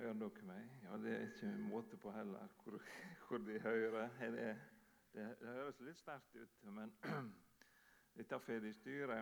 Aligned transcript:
Hører 0.00 0.14
dere 0.16 0.44
meg? 0.48 0.68
Ja, 0.80 0.96
det 0.96 1.10
er 1.12 1.22
ikke 1.26 1.48
måte 1.68 1.96
på 2.00 2.10
heller 2.14 2.46
hvor, 2.62 2.78
hvor 3.28 3.38
de 3.44 3.58
hører. 3.60 4.08
Det, 4.18 4.44
det, 5.12 5.24
det, 5.40 5.48
høres 5.48 5.80
litt 5.84 5.98
sterkt 5.98 6.36
ut, 6.40 6.62
men 6.72 6.92
dette 8.16 8.38
får 8.40 8.62
de 8.64 8.70
styre. 8.72 9.18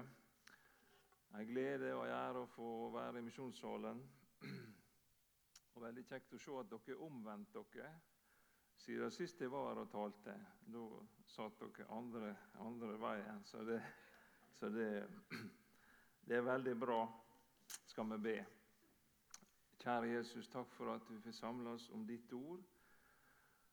En 1.35 1.49
glede 1.49 1.89
og 1.97 2.05
ære 2.07 2.45
å 2.45 2.51
få 2.53 2.69
være 2.95 3.19
i 3.19 3.25
misjonssalen. 3.27 4.05
Og 5.75 5.83
veldig 5.83 6.05
kjekt 6.07 6.37
å 6.39 6.41
se 6.45 6.55
at 6.61 6.71
dere 6.71 6.99
omvendte 7.09 7.65
dere 7.75 7.91
siden 8.79 9.11
sist 9.11 9.43
jeg 9.43 9.51
var 9.51 9.81
og 9.83 9.91
talte. 9.91 10.37
Da 10.63 10.85
satt 11.27 11.59
dere 11.65 11.89
andre, 11.97 12.31
andre 12.63 13.01
veien. 13.03 13.43
Så, 13.51 13.65
det, 13.67 13.81
så 14.55 14.71
det, 14.71 14.93
det 16.31 16.39
er 16.39 16.47
veldig 16.53 16.77
bra. 16.87 17.01
Skal 17.91 18.15
vi 18.15 18.21
be. 18.29 18.37
Kjære 19.79 20.09
Jesus, 20.11 20.49
takk 20.49 20.73
for 20.75 20.95
at 20.95 21.11
vi 21.11 21.21
får 21.21 21.31
samle 21.31 21.71
oss 21.71 21.89
om 21.95 22.07
ditt 22.07 22.33
ord. 22.33 22.65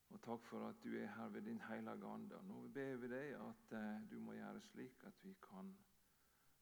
Og 0.10 0.22
takk 0.22 0.44
for 0.46 0.68
at 0.68 0.84
du 0.84 0.94
er 0.98 1.08
her 1.08 1.28
ved 1.34 1.42
din 1.42 1.62
hellige 1.62 2.08
ande. 2.08 2.42
Nå 2.44 2.68
ber 2.74 2.96
vi 3.02 3.10
deg 3.10 3.34
at 3.42 3.74
uh, 3.74 4.12
du 4.12 4.20
må 4.20 4.36
gjøre 4.38 4.62
slik 4.62 5.04
at 5.04 5.24
vi 5.24 5.34
kan 5.50 5.74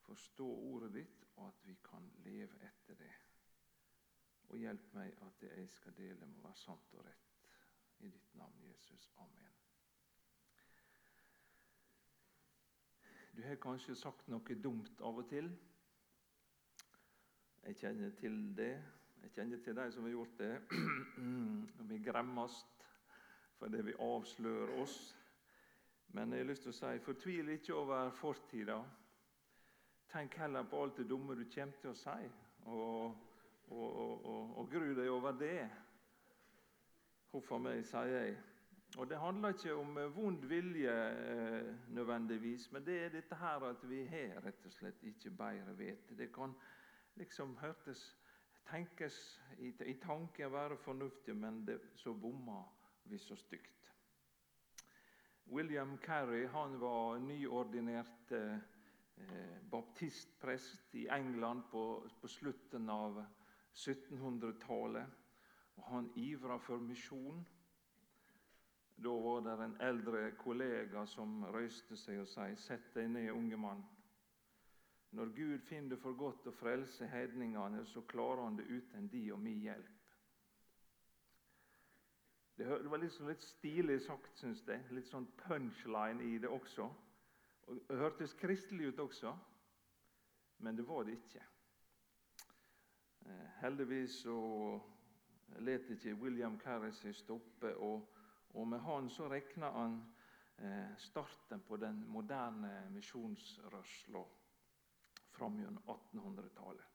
forstå 0.06 0.48
ordet 0.48 0.94
ditt, 0.94 1.26
og 1.36 1.48
at 1.48 1.68
vi 1.68 1.76
kan 1.84 2.08
leve 2.24 2.56
etter 2.70 2.96
det. 2.96 3.12
Og 4.50 4.58
hjelp 4.58 4.94
meg 4.94 5.12
at 5.28 5.42
det 5.42 5.52
jeg 5.58 5.70
skal 5.70 5.98
dele, 5.98 6.26
må 6.26 6.48
være 6.48 6.56
sant 6.64 6.94
og 6.94 7.06
rett. 7.06 7.30
I 8.00 8.10
ditt 8.10 8.36
navn, 8.36 8.64
Jesus. 8.64 9.12
Amen. 9.18 9.54
Du 13.36 13.42
har 13.42 13.56
kanskje 13.56 13.96
sagt 13.96 14.28
noe 14.28 14.56
dumt 14.64 15.00
av 15.02 15.18
og 15.20 15.30
til. 15.30 15.48
Jeg 17.64 17.80
kjenner 17.80 18.12
til 18.20 18.44
det. 18.58 19.03
Jeg 19.24 19.32
kjenner 19.32 19.60
til 19.64 19.76
de 19.76 19.92
som 19.92 20.04
har 20.04 20.12
gjort 20.12 20.40
det. 20.40 20.54
vi 21.90 22.00
gremmes 22.04 22.66
fordi 23.58 23.82
vi 23.82 23.94
avslører 24.00 24.82
oss. 24.82 24.98
Men 26.08 26.32
jeg 26.32 26.44
har 26.44 26.50
lyst 26.50 26.66
til 26.68 26.74
å 26.74 26.76
si 26.76 27.00
fortvil 27.06 27.54
ikke 27.54 27.78
over 27.80 28.10
fortida. 28.18 28.82
Tenk 30.12 30.36
heller 30.38 30.68
på 30.68 30.82
alt 30.84 31.00
det 31.00 31.08
dumme 31.10 31.38
du 31.40 31.46
kommer 31.56 31.80
til 31.82 31.90
å 31.90 31.96
si, 31.98 32.28
og, 32.66 33.16
og, 33.72 33.88
og, 33.96 34.52
og 34.60 34.68
gru 34.70 34.92
deg 34.94 35.10
over 35.10 35.38
det. 35.40 35.70
Hvorfor 37.32 37.64
meg, 37.64 37.86
sier 37.88 38.12
jeg. 38.12 38.36
Og 38.98 39.10
Det 39.10 39.18
handler 39.18 39.56
ikke 39.56 39.74
om 39.74 39.96
vond 40.14 40.44
vilje 40.46 40.92
eh, 40.92 41.72
nødvendigvis, 41.96 42.68
men 42.72 42.86
det 42.86 43.00
er 43.06 43.16
dette 43.16 43.40
her 43.40 43.64
at 43.72 43.88
vi 43.90 44.04
har 44.06 44.44
rett 44.46 44.68
og 44.68 44.76
slett 44.76 45.02
ikke 45.02 45.32
bedre 45.34 45.74
vite. 45.80 46.20
Det 46.20 46.30
kan 46.36 46.54
liksom 47.16 47.56
hørtes 47.64 48.04
tenkes 48.70 49.18
i, 49.58 49.72
i 49.86 49.94
tanken 50.02 50.52
være 50.52 50.78
fornuftig, 50.78 51.36
men 51.36 51.66
det, 51.68 51.80
så 51.96 52.14
bomma 52.14 52.64
vi 53.04 53.18
så 53.18 53.36
stygt. 53.36 53.92
William 55.52 55.98
Carey 55.98 56.48
han 56.48 56.80
var 56.80 57.20
nyordinert 57.20 58.32
eh, 58.32 58.58
baptistprest 59.72 60.96
i 60.96 61.08
England 61.08 61.64
på, 61.72 62.10
på 62.22 62.28
slutten 62.28 62.90
av 62.90 63.26
1700-tallet. 63.74 65.06
og 65.76 65.84
Han 65.84 66.12
ivra 66.16 66.58
for 66.58 66.78
misjon. 66.78 67.46
Da 68.96 69.10
var 69.10 69.42
det 69.42 69.58
en 69.64 69.78
eldre 69.82 70.32
kollega 70.38 71.06
som 71.10 71.44
røyste 71.52 71.98
seg 71.98 72.22
og 72.22 72.28
sa 72.30 72.48
'Sett 72.56 72.94
deg 72.96 73.10
ned, 73.10 73.32
unge 73.32 73.58
mann'. 73.58 73.84
Når 75.14 75.26
Gud 75.36 75.60
finner 75.60 75.90
det 75.90 76.00
for 76.02 76.16
godt 76.18 76.48
å 76.50 76.52
frelse 76.58 77.06
hedningene, 77.06 77.84
så 77.86 78.02
klarer 78.10 78.48
han 78.48 78.56
det 78.58 78.66
uten 78.66 79.12
de 79.12 79.28
og 79.36 79.40
mi 79.44 79.54
hjelp. 79.62 80.00
Det 82.58 82.90
var 82.90 83.02
liksom 83.02 83.30
litt 83.30 83.46
stilig 83.46 84.00
sagt, 84.02 84.34
syns 84.42 84.64
jeg. 84.66 84.82
Litt 84.94 85.10
sånn 85.10 85.28
punchline 85.46 86.22
i 86.26 86.40
det 86.42 86.50
også. 86.50 86.90
Og 87.68 87.80
det 87.90 88.00
hørtes 88.02 88.34
kristelig 88.42 88.92
ut 88.94 89.06
også, 89.06 89.36
men 90.66 90.78
det 90.78 90.86
var 90.88 91.06
det 91.06 91.20
ikke. 91.20 91.46
Eh, 93.26 93.48
heldigvis 93.62 94.20
så 94.26 94.38
let 95.62 95.90
ikke 95.94 96.18
William 96.22 96.58
Carey 96.60 96.92
seg 96.98 97.16
stoppe, 97.16 97.76
og, 97.78 98.10
og, 98.54 98.68
med 98.68 98.82
han 98.86 99.10
så 99.14 99.30
regna 99.30 99.70
han 99.78 100.00
eh, 100.58 100.94
starten 100.98 101.62
på 101.68 101.78
den 101.78 102.02
moderne 102.10 102.80
misjonsrørsla 102.94 104.26
fram 105.44 105.60
gjennom 105.60 105.84
1800-tallet. 105.88 106.86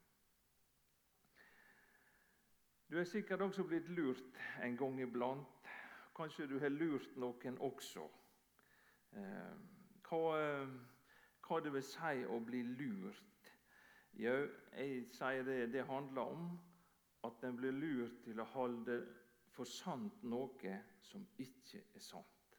Du 2.88 2.98
er 2.98 3.04
sikkert 3.04 3.40
også 3.40 3.64
blitt 3.64 3.88
lurt 3.88 4.38
en 4.64 4.76
gang 4.76 5.00
iblant. 5.00 5.68
Kanskje 6.16 6.46
du 6.48 6.58
har 6.58 6.72
lurt 6.72 7.16
noen 7.20 7.58
også. 7.60 8.06
Eh, 9.12 9.52
hva, 10.08 10.22
hva 11.44 11.60
det 11.60 11.74
vil 11.76 11.84
si 11.84 12.24
å 12.24 12.40
bli 12.40 12.62
lurt? 12.64 13.52
Jo, 14.16 14.32
jeg 14.72 15.04
sier 15.12 15.44
det, 15.44 15.60
det 15.72 15.84
handler 15.86 16.32
om 16.32 16.48
at 17.28 17.44
en 17.44 17.60
blir 17.60 17.76
lurt 17.76 18.22
til 18.24 18.40
å 18.40 18.48
holde 18.54 19.02
for 19.52 19.68
sant 19.68 20.24
noe 20.24 20.78
som 21.04 21.28
ikke 21.36 21.84
er 21.84 22.00
sant. 22.00 22.56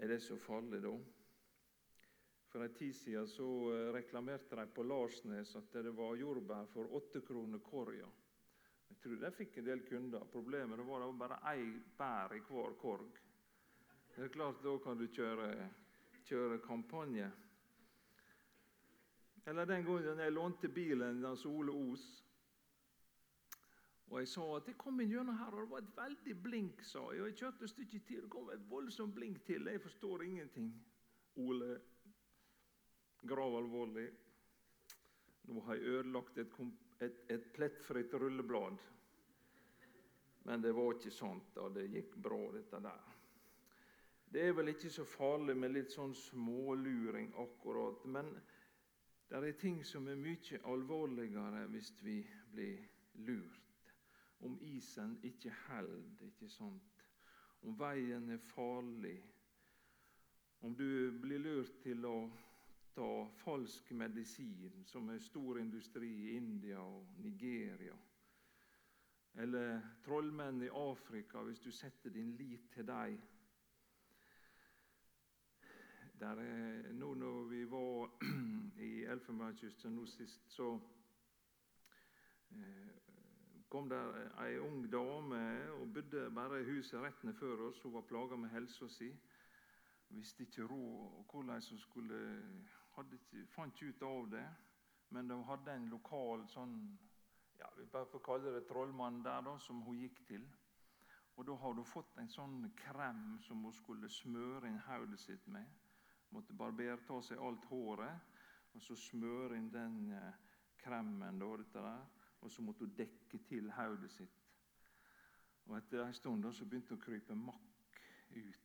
Er 0.00 0.08
det 0.08 0.22
så 0.24 0.40
farlig, 0.40 0.80
da? 0.82 0.96
For 2.52 2.64
en 2.64 2.74
tid 2.74 2.92
siden 2.92 3.28
så 3.28 3.48
eh, 3.72 3.92
reklamerte 3.94 4.56
de 4.56 4.66
på 4.74 4.82
Larsnes 4.84 5.54
at 5.56 5.72
det 5.72 5.94
var 5.96 6.18
jordbær 6.20 6.66
for 6.68 6.96
åtte 6.98 7.22
kroner 7.24 7.62
korga. 7.64 8.08
Jeg 8.90 8.98
tror 9.00 9.20
de 9.22 9.30
fikk 9.32 9.54
en 9.56 9.68
del 9.70 9.84
kunder. 9.86 10.26
Problemet 10.32 10.82
var 10.84 11.00
det 11.00 11.06
var 11.08 11.20
bare 11.22 11.38
én 11.54 11.70
bær 11.96 12.34
i 12.36 12.40
hver 12.44 12.74
korg. 12.80 13.20
Det 14.12 14.24
er 14.24 14.28
klart, 14.28 14.60
Da 14.62 14.78
kan 14.84 14.98
du 14.98 15.06
kjøre, 15.08 15.70
kjøre 16.28 16.58
kampanje. 16.58 17.30
Eller 19.46 19.64
den 19.64 19.84
gangen 19.84 20.20
jeg 20.20 20.32
lånte 20.32 20.68
bilen 20.68 21.24
hans 21.24 21.46
Ole 21.46 21.72
Os. 21.72 22.04
Og 24.06 24.18
Jeg 24.20 24.28
sa 24.28 24.44
at 24.56 24.68
jeg 24.68 24.76
kom 24.76 25.00
inn 25.00 25.08
gjennom 25.08 25.38
her, 25.40 25.54
og 25.54 25.62
det 25.62 25.70
var 25.70 25.78
et 25.78 25.96
veldig 25.96 26.42
blink. 26.42 26.84
sa 26.84 26.98
jeg. 27.12 27.22
Og 27.22 27.28
jeg 27.30 27.36
kjørte 27.36 27.64
et 27.64 27.70
stykke 27.70 27.98
til, 27.98 28.22
det 28.22 28.30
kom 28.30 28.50
et 28.50 28.70
voldsomt 28.70 29.14
blink 29.14 29.42
til. 29.44 29.64
Jeg 29.66 29.80
forstår 29.80 30.22
ingenting. 30.22 30.84
Ole 31.36 31.80
gravalvorlig. 33.22 34.08
Nå 35.42 35.60
har 35.66 35.78
jeg 35.78 35.96
ødelagt 35.96 36.38
et, 36.38 36.58
et, 37.00 37.24
et 37.30 37.48
plettfritt 37.54 38.14
rulleblad. 38.14 38.78
Men 40.44 40.62
det 40.62 40.72
var 40.74 40.94
ikke 40.94 41.14
sånt, 41.14 41.56
og 41.62 41.74
det 41.76 41.88
gikk 41.92 42.16
bra, 42.22 42.40
dette 42.54 42.80
der. 42.82 43.10
Det 44.32 44.46
er 44.48 44.54
vel 44.56 44.72
ikke 44.72 44.90
så 44.90 45.04
farlig 45.04 45.54
med 45.60 45.74
litt 45.74 45.92
sånn 45.92 46.14
småluring 46.16 47.34
akkurat. 47.38 48.06
Men 48.08 48.30
det 49.28 49.42
er 49.42 49.58
ting 49.60 49.82
som 49.84 50.08
er 50.08 50.18
mye 50.18 50.62
alvorligere 50.72 51.66
hvis 51.72 51.92
vi 52.02 52.18
blir 52.54 52.80
lurt. 53.26 53.92
Om 54.42 54.56
isen 54.72 55.18
ikke 55.22 55.52
holder, 55.68 56.24
ikke 56.26 56.48
sant? 56.50 57.04
Om 57.62 57.76
veien 57.78 58.30
er 58.32 58.40
farlig. 58.42 59.18
Om 60.62 60.74
du 60.74 61.12
blir 61.22 61.44
lurt 61.44 61.76
til 61.84 62.02
å 62.08 62.16
ta 62.94 63.26
falsk 63.44 63.90
medisin, 63.90 64.84
som 64.86 65.08
er 65.08 65.18
stor 65.18 65.58
industri 65.58 66.08
i 66.08 66.36
India 66.36 66.78
og 66.78 67.06
Nigeria. 67.18 67.96
Eller 69.34 69.80
trollmenn 70.04 70.62
i 70.62 70.68
Afrika, 70.68 71.42
hvis 71.42 71.60
du 71.60 71.70
setter 71.70 72.10
din 72.10 72.36
lit 72.36 72.70
til 72.74 72.86
dem. 72.86 73.20
Der 76.20 76.36
er, 76.38 76.92
nå 76.92 77.14
når 77.14 77.44
vi 77.44 77.70
var 77.70 78.10
i 78.88 79.04
Elfenbenskysten 79.04 79.96
nå 79.96 80.04
sist, 80.06 80.52
så 80.52 80.68
eh, 82.50 82.92
kom 83.68 83.88
der 83.88 84.20
ei 84.44 84.58
ung 84.60 84.84
dame 84.92 85.40
og 85.80 85.94
bodde 85.94 86.28
bare 86.34 86.60
i 86.60 86.68
huset 86.68 87.00
rett 87.00 87.24
ned 87.24 87.34
før 87.34 87.66
oss. 87.70 87.80
Hun 87.82 87.94
var 87.94 88.06
plaga 88.06 88.36
med 88.36 88.52
helsa 88.52 88.88
si. 88.88 89.08
Visste 90.12 90.44
ikke 90.44 90.68
råd 90.68 91.24
hvordan 91.32 91.62
hun 91.70 91.78
skulle 91.78 92.20
ikke, 93.00 93.46
fant 93.54 93.74
ikke 93.74 93.94
ut 93.94 94.02
av 94.02 94.28
det, 94.30 94.46
men 95.12 95.28
de 95.28 95.36
hadde 95.44 95.72
en 95.76 95.88
lokal 95.92 96.44
sånn, 96.48 96.76
ja, 97.58 97.68
vi 97.76 97.86
bare 97.92 98.08
får 98.08 98.24
kalle 98.24 98.52
det 98.54 98.66
trollmann 98.68 99.22
der, 99.24 99.42
da, 99.44 99.58
som 99.58 99.82
hun 99.86 99.98
gikk 100.00 100.22
til. 100.28 100.44
Og 101.36 101.46
Da 101.46 101.54
hadde 101.56 101.80
hun 101.80 101.88
fått 101.88 102.18
en 102.20 102.28
sånn 102.28 102.70
krem 102.76 103.38
som 103.40 103.62
hun 103.64 103.72
skulle 103.72 104.08
smøre 104.12 104.68
inn 104.68 104.80
hodet 104.86 105.20
sitt 105.20 105.46
med. 105.48 105.68
Måtte 106.32 106.56
barbere 106.56 106.98
ta 107.06 107.20
seg 107.24 107.40
alt 107.40 107.64
håret, 107.70 108.32
og 108.72 108.82
så 108.84 108.96
smøre 108.96 109.56
inn 109.56 109.70
den 109.72 110.12
eh, 110.16 110.40
kremen. 110.80 111.40
Da, 111.40 111.48
dette 111.60 111.84
der, 111.84 112.04
og 112.40 112.52
så 112.52 112.64
måtte 112.64 112.86
hun 112.86 112.96
dekke 112.96 113.40
til 113.48 113.70
hodet 113.76 114.10
sitt. 114.12 114.38
Og 115.68 115.76
Etter 115.78 116.04
en 116.04 116.14
stund 116.14 116.44
da, 116.44 116.52
så 116.52 116.66
begynte 116.66 116.94
hun 116.94 117.00
å 117.00 117.04
krype 117.04 117.38
makk 117.38 118.00
ut. 118.36 118.61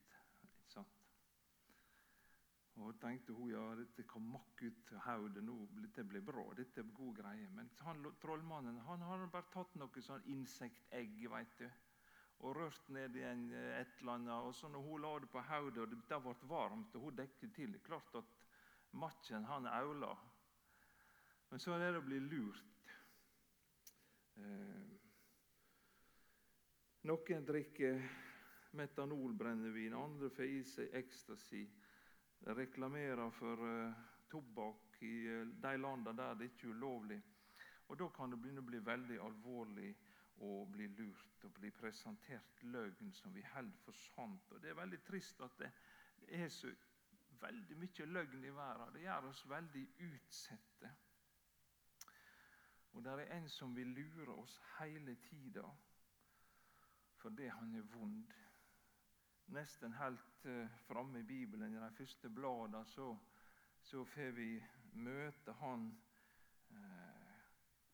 Og 2.88 2.94
tenkte 3.02 3.34
hun 3.36 3.50
ja, 3.52 3.62
dette 3.76 4.06
kom 4.08 4.30
makk 4.32 4.62
ut 4.64 4.92
hodet, 5.04 5.42
nå 5.44 5.56
dette 5.76 6.04
blir 6.08 6.22
bra, 6.24 6.46
dette 6.56 6.80
er 6.80 6.94
god 6.96 7.18
greie. 7.18 7.48
Men 7.52 7.68
han, 7.84 8.00
trollmannen 8.22 8.78
han 8.86 9.04
hadde 9.04 9.28
bare 9.34 9.52
tatt 9.52 9.74
noe 9.76 10.04
sånn 10.04 10.24
insektegg 10.32 11.26
vet 11.28 11.58
du, 11.60 11.66
og 12.38 12.54
rørt 12.56 12.88
ned 12.94 13.18
i 13.18 13.26
en, 13.28 13.44
et 13.52 14.00
eller 14.00 14.14
annet. 14.14 14.48
Og 14.48 14.54
så 14.56 14.70
når 14.72 14.86
hun 14.86 15.04
la 15.04 15.12
det 15.20 15.28
på 15.34 15.42
hodet, 15.50 15.82
og 15.84 15.92
det, 15.92 16.00
det 16.08 16.20
ble 16.24 16.50
varmt, 16.54 16.96
og 16.96 17.08
hun 17.08 17.18
dekket 17.20 17.54
til 17.58 17.76
Klart 17.84 18.16
at 18.22 18.46
makken 18.96 19.44
han 19.44 19.68
aula. 19.68 20.14
Men 21.50 21.60
så 21.60 21.74
er 21.76 21.90
det 21.90 22.00
å 22.00 22.06
bli 22.06 22.22
lurt. 22.24 22.94
Eh, 24.38 24.96
noen 27.08 27.44
drikker 27.48 28.00
metanolbrennevin, 28.78 29.96
andre 29.96 30.30
får 30.32 30.56
i 30.56 30.62
seg 30.68 30.96
ecstasy. 30.96 31.66
Reklamerer 32.46 33.30
for 33.30 33.64
uh, 33.64 33.94
tobakk 34.30 35.02
i 35.02 35.14
uh, 35.28 35.48
de 35.62 35.74
landene 35.78 36.16
der 36.16 36.34
det 36.34 36.50
ikke 36.52 36.68
er 36.68 36.76
ulovlig. 36.76 37.22
Og 37.88 37.98
Da 37.98 38.08
kan 38.08 38.30
det 38.30 38.40
begynne 38.40 38.60
å 38.60 38.68
bli 38.68 38.80
veldig 38.84 39.18
alvorlig 39.24 39.94
å 40.44 40.64
bli 40.70 40.86
lurt 40.94 41.44
og 41.44 41.54
bli 41.56 41.70
presentert 41.74 42.62
løgn 42.62 43.12
som 43.12 43.34
vi 43.34 43.42
holder 43.54 43.82
for 43.84 43.96
sant. 44.14 44.52
Og 44.52 44.62
Det 44.62 44.70
er 44.70 44.78
veldig 44.78 45.00
trist 45.06 45.40
at 45.40 45.58
det 45.58 45.70
er 46.28 46.48
så 46.48 46.70
veldig 47.40 47.76
mye 47.78 48.06
løgn 48.06 48.44
i 48.44 48.54
verden. 48.54 48.94
Det 48.94 49.02
gjør 49.02 49.28
oss 49.30 49.44
veldig 49.48 49.84
utsatte. 50.08 50.92
Og 52.92 53.04
det 53.04 53.12
er 53.12 53.36
en 53.36 53.48
som 53.48 53.74
vil 53.76 53.90
lure 53.94 54.34
oss 54.42 54.60
hele 54.78 55.16
tida 55.28 55.66
fordi 57.18 57.48
han 57.50 57.74
er 57.74 57.86
vond 57.92 58.34
nesten 59.48 59.92
helt 59.92 60.44
uh, 60.44 60.66
framme 60.86 61.18
i 61.18 61.22
Bibelen, 61.22 61.74
i 61.74 61.80
de 61.80 61.90
første 61.96 62.28
bladene, 62.30 62.84
så, 62.86 63.16
så 63.82 64.04
får 64.04 64.34
vi 64.36 64.50
møte 64.92 65.52
han 65.60 65.88
uh, 66.70 67.36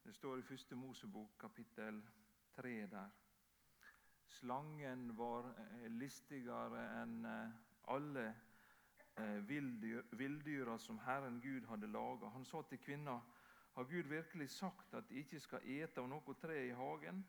Det 0.05 0.15
står 0.15 0.39
i 0.39 0.43
første 0.43 0.77
Mosebok, 0.77 1.39
kapittel 1.41 2.03
3 2.56 2.73
der. 2.91 3.11
Slangen 4.27 5.17
var 5.17 5.53
uh, 5.55 5.87
listigere 5.87 6.89
enn 7.03 7.23
alle 7.89 8.33
villdyra 9.47 10.75
som 10.79 10.99
Herren 10.99 11.37
Gud 11.41 11.69
hadde 11.71 11.87
laga. 11.87 12.33
Han 12.35 12.45
sa 12.45 12.65
til 12.67 12.81
kvinna, 12.83 13.21
har 13.75 13.85
Gud 13.85 14.09
virkelig 14.11 14.51
sagt 14.51 14.95
at 14.95 15.09
de 15.09 15.21
ikke 15.23 15.41
skal 15.41 15.62
ete 15.62 16.03
av 16.03 16.09
noe 16.11 16.35
tre 16.41 16.56
i 16.67 16.75
hagen? 16.75 17.23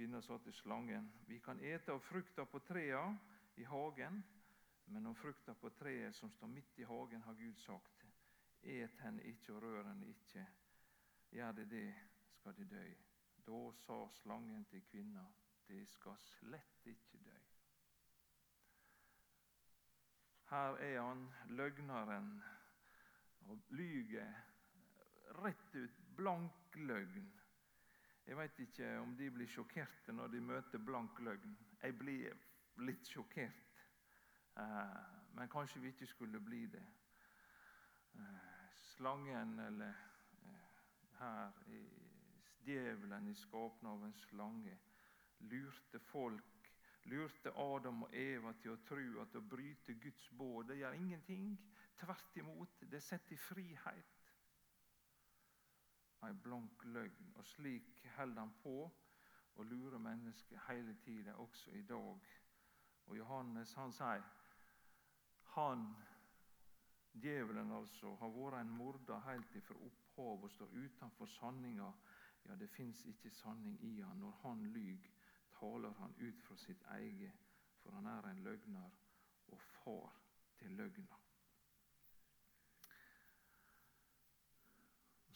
Kvinna 0.00 0.22
sa 0.22 0.38
til 0.40 0.54
slangen, 0.56 1.10
vi 1.28 1.36
kan 1.44 1.58
ete 1.60 1.92
av 1.92 1.98
frukta 2.00 2.46
på 2.48 2.58
trea 2.64 3.02
i 3.60 3.64
hagen, 3.68 4.22
men 4.88 5.06
om 5.06 5.14
frukta 5.14 5.52
på 5.54 5.68
treet 5.76 6.16
som 6.16 6.30
står 6.32 6.48
midt 6.48 6.78
i 6.80 6.86
hagen, 6.88 7.20
har 7.20 7.34
Gud 7.36 7.58
sagt, 7.60 8.06
et 8.62 8.96
henne 9.04 9.20
ikke 9.28 9.52
og 9.52 9.60
rør 9.62 9.90
henne 9.90 10.08
ikke. 10.08 10.46
Gjør 11.30 11.52
de 11.52 11.66
det, 11.68 11.90
skal 12.32 12.56
de 12.56 12.64
dø. 12.70 12.86
Da 13.44 13.60
sa 13.82 13.98
slangen 14.22 14.64
til 14.70 14.86
kvinna, 14.88 15.26
de 15.68 15.82
skal 15.92 16.16
slett 16.30 16.88
ikke 16.88 17.20
dø. 17.26 17.36
Her 20.48 20.80
er 20.86 21.02
han, 21.02 21.28
løgneren, 21.60 22.32
og 23.52 23.68
lyger 23.68 24.32
rett 25.44 25.76
ut. 25.76 26.00
Blank 26.16 26.80
løgn. 26.88 27.30
Jeg 28.30 28.38
vet 28.38 28.58
ikke 28.58 28.88
om 29.02 29.16
de 29.18 29.26
blir 29.34 29.48
sjokkerte 29.50 30.12
når 30.14 30.28
de 30.30 30.40
møter 30.40 30.78
blank 30.78 31.18
løgn. 31.18 31.56
Jeg 31.82 31.96
blir 31.98 32.36
litt 32.86 33.08
sjokkert. 33.10 33.80
Eh, 34.54 35.00
men 35.34 35.50
kanskje 35.50 35.80
vi 35.82 35.90
ikke 35.90 36.06
skulle 36.06 36.38
bli 36.40 36.60
det. 36.70 36.82
Eh, 38.14 38.68
slangen, 38.92 39.58
eller 39.58 39.98
eh, 40.44 40.78
her 41.18 41.58
djevelen 42.62 43.26
i 43.32 43.34
skapelsen 43.34 43.90
av 43.90 44.06
en 44.06 44.14
slange, 44.14 44.78
lurte 45.50 45.98
folk, 46.12 46.72
lurte 47.10 47.50
Adam 47.50 48.06
og 48.06 48.14
Eva 48.14 48.54
til 48.62 48.76
å 48.76 48.80
tro 48.86 49.24
at 49.24 49.34
å 49.34 49.42
bryte 49.42 49.98
Guds 50.06 50.30
båd 50.30 50.70
det 50.70 50.78
gjør 50.84 51.02
ingenting. 51.02 51.50
Tvert 51.98 52.38
imot, 52.38 52.86
det 52.94 53.02
setter 53.02 53.42
frihet 53.50 54.19
ei 56.26 56.34
blank 56.44 56.84
løgn. 56.84 57.32
Og 57.36 57.46
slik 57.46 58.04
holder 58.16 58.40
han 58.40 58.52
på 58.62 58.76
å 59.56 59.66
lure 59.66 59.98
mennesker 59.98 60.60
hele 60.68 60.94
tida, 61.04 61.34
også 61.36 61.72
i 61.76 61.82
dag. 61.82 62.30
Og 63.06 63.16
Johannes 63.18 63.74
han 63.74 63.92
sier 63.92 64.24
han, 65.54 65.86
djevelen 67.12 67.72
altså, 67.74 68.14
har 68.20 68.30
vært 68.34 68.60
en 68.60 68.74
morder 68.78 69.24
helt 69.26 69.56
ifra 69.58 69.76
opphavet 69.86 70.46
og 70.46 70.54
står 70.54 70.76
utenfor 70.76 71.32
sanninga. 71.38 71.90
Ja, 72.46 72.56
det 72.56 72.70
fins 72.72 73.02
ikke 73.04 73.30
sanning 73.34 73.76
i 73.84 73.96
han. 74.00 74.22
Når 74.22 74.38
han 74.42 74.62
lyver, 74.72 75.10
taler 75.58 75.96
han 75.98 76.14
ut 76.20 76.42
fra 76.46 76.56
sitt 76.56 76.86
eget, 76.96 77.48
for 77.82 77.98
han 77.98 78.06
er 78.06 78.30
en 78.30 78.44
løgner 78.46 79.00
og 79.48 79.60
far 79.60 80.14
til 80.58 80.78
løgna. 80.78 81.19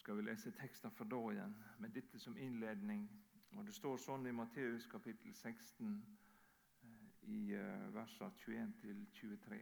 Skal 0.04 0.16
vi 0.16 0.22
lese 0.22 0.50
tekster 0.50 0.90
for 0.90 1.04
da 1.08 1.18
igjen, 1.32 1.54
med 1.78 1.88
dette 1.88 2.18
som 2.20 2.36
innledning. 2.36 3.06
Og 3.56 3.64
Det 3.64 3.72
står 3.74 3.96
sånn 3.96 4.26
i 4.28 4.32
Matteus 4.36 4.84
kapittel 4.92 5.32
16, 5.32 5.94
eh, 6.82 7.30
i 7.32 7.38
versene 7.94 8.28
21 8.36 9.06
23. 9.14 9.60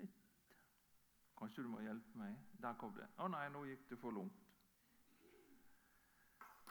Litt 0.00 0.18
Kanskje 1.38 1.62
du 1.62 1.68
må 1.68 1.84
hjelpe 1.86 2.18
meg? 2.18 2.34
Der 2.58 2.74
kom 2.74 2.98
det. 2.98 3.06
Å 3.22 3.30
nei, 3.30 3.46
nå 3.54 3.62
gikk 3.70 3.86
det 3.92 4.00
for 4.02 4.10
langt. 4.18 4.50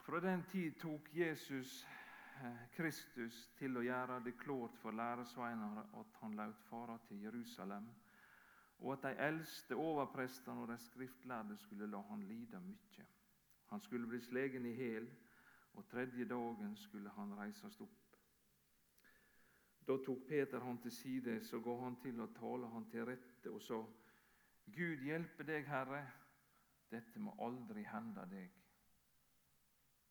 Fra 0.04 0.20
den 0.20 0.44
tid 0.52 0.76
tok 0.84 1.08
Jesus 1.16 1.86
Kristus 2.72 3.36
til 3.58 3.76
å 3.76 3.82
gjøre 3.84 4.20
det 4.24 4.36
klart 4.40 4.76
for 4.80 4.96
læresveinene 4.96 5.82
at 6.00 6.20
han 6.22 6.36
lot 6.38 6.62
fara 6.68 6.96
til 7.08 7.22
Jerusalem, 7.22 7.88
og 8.80 8.92
at 8.94 9.02
de 9.02 9.24
eldste 9.26 9.76
overprestene 9.76 10.62
og 10.62 10.70
de 10.72 10.78
skriftlærde 10.80 11.56
skulle 11.60 11.88
la 11.90 12.00
han 12.08 12.22
lide 12.28 12.60
mye. 12.64 13.06
Han 13.70 13.80
skulle 13.80 14.08
bli 14.08 14.20
slegen 14.20 14.66
i 14.66 14.74
hæl, 14.74 15.10
og 15.74 15.88
tredje 15.88 16.24
dagen 16.24 16.76
skulle 16.76 17.10
han 17.10 17.36
reises 17.38 17.80
opp. 17.80 18.16
Da 19.86 19.96
tok 20.06 20.24
Peter 20.28 20.60
han 20.60 20.78
til 20.78 20.92
side, 20.92 21.44
så 21.44 21.60
ga 21.60 21.76
han 21.84 21.96
til 22.02 22.20
å 22.20 22.30
tale 22.36 22.68
han 22.72 22.88
til 22.90 23.04
rette 23.04 23.50
og 23.50 23.62
sa:" 23.62 23.84
Gud 24.70 25.02
hjelpe 25.02 25.44
deg, 25.44 25.66
Herre, 25.66 26.04
dette 26.90 27.18
må 27.18 27.34
aldri 27.42 27.82
hende 27.82 28.26
deg. 28.30 28.50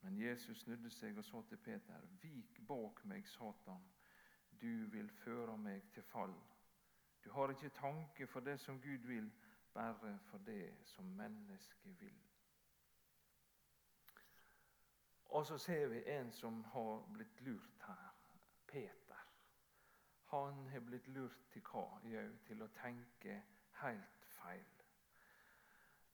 Men 0.01 0.21
Jesus 0.21 0.59
snudde 0.63 0.89
seg 0.89 1.17
og 1.17 1.25
sa 1.25 1.41
til 1.49 1.57
Peter.: 1.57 2.07
Vik 2.21 2.61
bak 2.67 3.05
meg, 3.05 3.27
Satan. 3.27 3.83
Du 4.61 4.87
vil 4.91 5.09
føre 5.09 5.57
meg 5.57 5.91
til 5.93 6.03
fall. 6.03 6.35
Du 7.23 7.31
har 7.31 7.49
ikke 7.49 7.69
tanke 7.69 8.27
for 8.27 8.39
det 8.39 8.59
som 8.59 8.81
Gud 8.81 9.07
vil, 9.07 9.31
bare 9.73 10.19
for 10.25 10.37
det 10.37 10.73
som 10.85 11.05
mennesket 11.05 11.99
vil. 11.99 12.19
Og 15.25 15.45
så 15.45 15.57
ser 15.57 15.87
vi 15.87 16.03
en 16.07 16.31
som 16.31 16.63
har 16.63 17.09
blitt 17.13 17.41
lurt 17.41 17.83
her. 17.87 18.09
Peter. 18.67 19.25
Han 20.25 20.67
har 20.67 20.79
blitt 20.79 21.07
lurt 21.07 21.37
til 21.51 21.61
hva? 21.61 21.85
Jo, 22.03 22.21
til 22.45 22.61
å 22.61 22.67
tenke 22.77 23.41
helt 23.81 24.27
feil. 24.35 24.78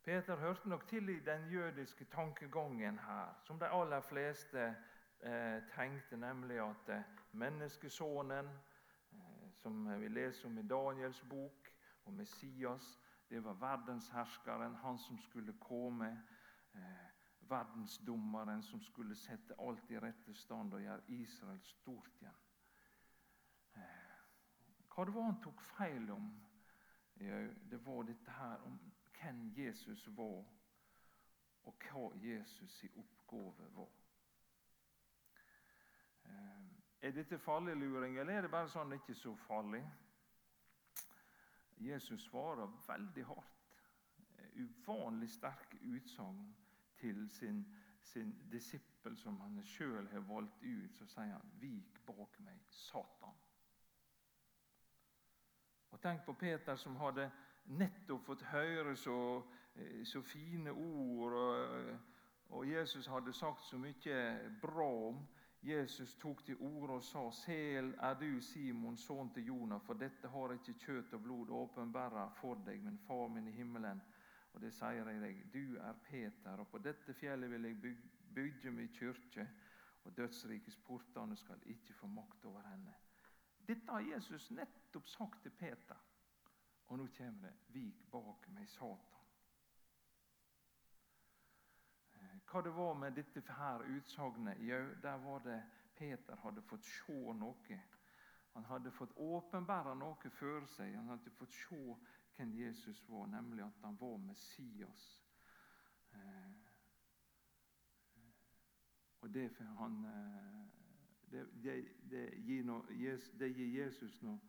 Peter 0.05 0.35
hørte 0.35 0.69
nok 0.69 0.87
til 0.87 1.09
i 1.09 1.19
den 1.19 1.51
jødiske 1.51 2.05
tankegangen 2.05 2.99
her, 2.99 3.39
som 3.43 3.59
de 3.59 3.67
aller 3.67 4.01
fleste 4.01 4.75
eh, 5.21 5.63
tenkte, 5.75 6.17
nemlig 6.17 6.59
at 6.59 6.89
eh, 6.89 7.01
menneskesonen, 7.31 8.45
eh, 9.11 9.51
som 9.53 10.01
vi 10.01 10.07
leser 10.07 10.45
om 10.45 10.57
i 10.57 10.67
Daniels 10.67 11.21
bok, 11.29 11.71
og 12.05 12.13
Messias, 12.13 12.99
det 13.29 13.43
var 13.43 13.53
verdensherskeren, 13.53 14.75
han 14.75 14.97
som 14.97 15.17
skulle 15.17 15.53
komme. 15.59 16.21
Eh, 16.75 17.09
verdensdommeren 17.49 18.63
som 18.63 18.81
skulle 18.81 19.15
sette 19.15 19.55
alt 19.59 19.91
i 19.91 19.99
rette 19.99 20.33
stand 20.33 20.73
og 20.73 20.81
gjøre 20.81 21.01
Israel 21.07 21.61
stort 21.61 22.21
igjen. 22.21 22.37
Eh, 23.75 24.13
hva 24.93 25.05
det 25.05 25.15
var 25.15 25.31
han 25.31 25.41
tok 25.41 25.61
feil 25.61 26.11
om? 26.11 26.29
Jo, 27.15 27.41
det 27.71 27.85
var 27.85 28.03
dette 28.03 28.31
her 28.31 28.61
om 28.65 28.79
hvem 29.25 29.53
Jesus 29.57 30.17
var, 30.17 30.45
og 31.63 31.75
hva 31.81 32.09
Jesus' 32.15 32.83
i 32.83 32.89
oppgave 32.95 33.69
var. 33.75 33.93
Eh, 36.25 36.67
er 37.01 37.11
dette 37.11 37.39
farlig 37.39 37.75
luring, 37.75 38.19
eller 38.19 38.33
er 38.33 38.41
det 38.41 38.51
bare 38.51 38.69
sånn 38.69 38.93
ikke 38.93 39.15
så 39.17 39.33
farlig? 39.47 39.81
Jesus 41.77 42.29
svarer 42.29 42.69
veldig 42.87 43.25
hardt. 43.25 43.73
Eh, 44.37 44.61
uvanlig 44.61 45.29
sterke 45.33 45.81
utsagn 45.81 46.55
til 47.01 47.27
sin 47.29 47.65
sin 48.05 48.49
disippel 48.51 49.17
som 49.17 49.39
han 49.41 49.63
sjøl 49.65 50.05
har 50.11 50.21
valgt 50.29 50.61
ut, 50.61 50.93
så 50.93 51.07
sier 51.09 51.31
han 51.33 51.51
'Vik 51.57 52.05
bak 52.05 52.39
meg, 52.39 52.59
Satan'. 52.69 53.41
Og 55.91 56.01
Tenk 56.01 56.25
på 56.25 56.33
Peter 56.33 56.75
som 56.75 56.95
hadde 56.95 57.31
nettopp 57.65 58.25
fått 58.25 58.43
høre 58.51 58.95
så, 58.95 59.43
eh, 59.75 60.03
så 60.03 60.21
fine 60.21 60.71
ord. 60.71 61.33
Og, 61.33 61.97
og, 62.49 62.67
Jesus 62.69 63.07
hadde 63.07 63.33
sagt 63.33 63.65
så 63.65 63.77
mye 63.77 64.51
bra 64.61 64.89
om. 65.07 65.27
Jesus 65.65 66.15
tok 66.21 66.43
til 66.45 66.57
orde 66.61 66.93
og 66.93 67.03
sa, 67.03 67.31
'Sel 67.31 67.95
er 67.97 68.13
du, 68.13 68.41
Simon, 68.41 68.97
sønn 68.97 69.33
til 69.33 69.45
Jonah, 69.45 69.81
for 69.81 69.93
dette 69.93 70.27
har 70.27 70.53
ikke 70.53 70.73
kjøtt 70.73 71.13
og 71.13 71.23
blod 71.23 71.49
åpenbæra 71.49 72.29
for 72.37 72.61
deg, 72.65 72.83
men 72.83 72.99
Far 73.07 73.27
min 73.27 73.47
i 73.47 73.51
himmelen.' 73.51 74.01
Og 74.53 74.61
det 74.61 74.71
sier 74.73 75.09
jeg 75.09 75.21
deg, 75.21 75.39
du 75.53 75.77
er 75.83 75.93
Peter, 76.05 76.59
og 76.59 76.67
på 76.71 76.77
dette 76.77 77.13
fjellet 77.13 77.51
vil 77.51 77.65
jeg 77.67 77.81
bygge, 77.81 78.11
bygge 78.35 78.71
min 78.71 78.87
kirke, 78.87 79.49
og 80.05 80.17
dødsrikets 80.17 80.77
portene 80.85 81.35
skal 81.35 81.59
ikke 81.65 81.93
få 81.93 82.07
makt 82.07 82.45
over 82.45 82.61
henne. 82.69 82.93
Dette 83.67 83.91
har 83.91 83.99
Jesus 83.99 84.51
nettopp 84.51 85.07
sagt 85.07 85.41
til 85.41 85.51
Peter. 85.51 86.04
Og 86.87 86.97
nå 86.97 87.07
kommer 87.17 87.41
det 87.41 87.53
'Vik 87.67 88.11
bak 88.11 88.47
meg, 88.49 88.67
Satan'. 88.67 89.25
Eh, 92.13 92.39
hva 92.51 92.61
det 92.61 92.75
var 92.75 92.93
med 92.93 93.11
dette 93.11 93.53
her 93.53 93.79
utsagnet? 93.79 94.57
Jo, 94.59 94.93
der 95.01 95.17
var 95.17 95.39
det 95.39 95.63
Peter 95.95 96.35
hadde 96.35 96.61
fått 96.61 96.85
se 96.85 97.33
noe. 97.33 97.79
Han 98.53 98.65
hadde 98.65 98.91
fått 98.91 99.17
åpenbære 99.17 99.95
noe 99.95 100.29
for 100.29 100.65
seg. 100.65 100.95
Han 100.95 101.07
hadde 101.07 101.31
fått 101.31 101.53
se 101.53 101.95
hvem 102.35 102.53
Jesus 102.55 103.09
var, 103.09 103.27
nemlig 103.27 103.63
at 103.63 103.81
han 103.81 103.97
var 103.99 104.17
Messias. 104.17 105.23
Eh, 106.13 106.53
og 109.21 109.33
det, 109.33 109.49
han, 109.59 110.05
eh, 110.05 110.67
det, 111.31 111.47
det, 111.63 111.75
det 113.39 113.49
gir 113.55 113.83
Jesus 113.83 114.21
noe 114.21 114.39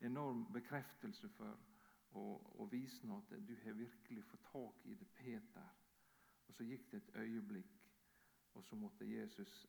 enorm 0.00 0.44
bekreftelse 0.52 1.28
for 1.36 1.56
å, 2.16 2.66
vise 2.70 3.06
noe 3.06 3.22
at 3.22 3.34
du 3.46 3.54
har 3.64 3.76
virkelig 3.78 4.24
fått 4.30 4.46
tak 4.52 4.86
i 4.86 4.94
det, 4.94 5.08
Peter. 5.14 5.68
Og 6.48 6.54
Så 6.54 6.64
gikk 6.66 6.90
det 6.90 7.02
et 7.02 7.16
øyeblikk, 7.22 7.76
og 8.54 8.64
så 8.64 8.76
måtte 8.76 9.06
Jesus 9.06 9.66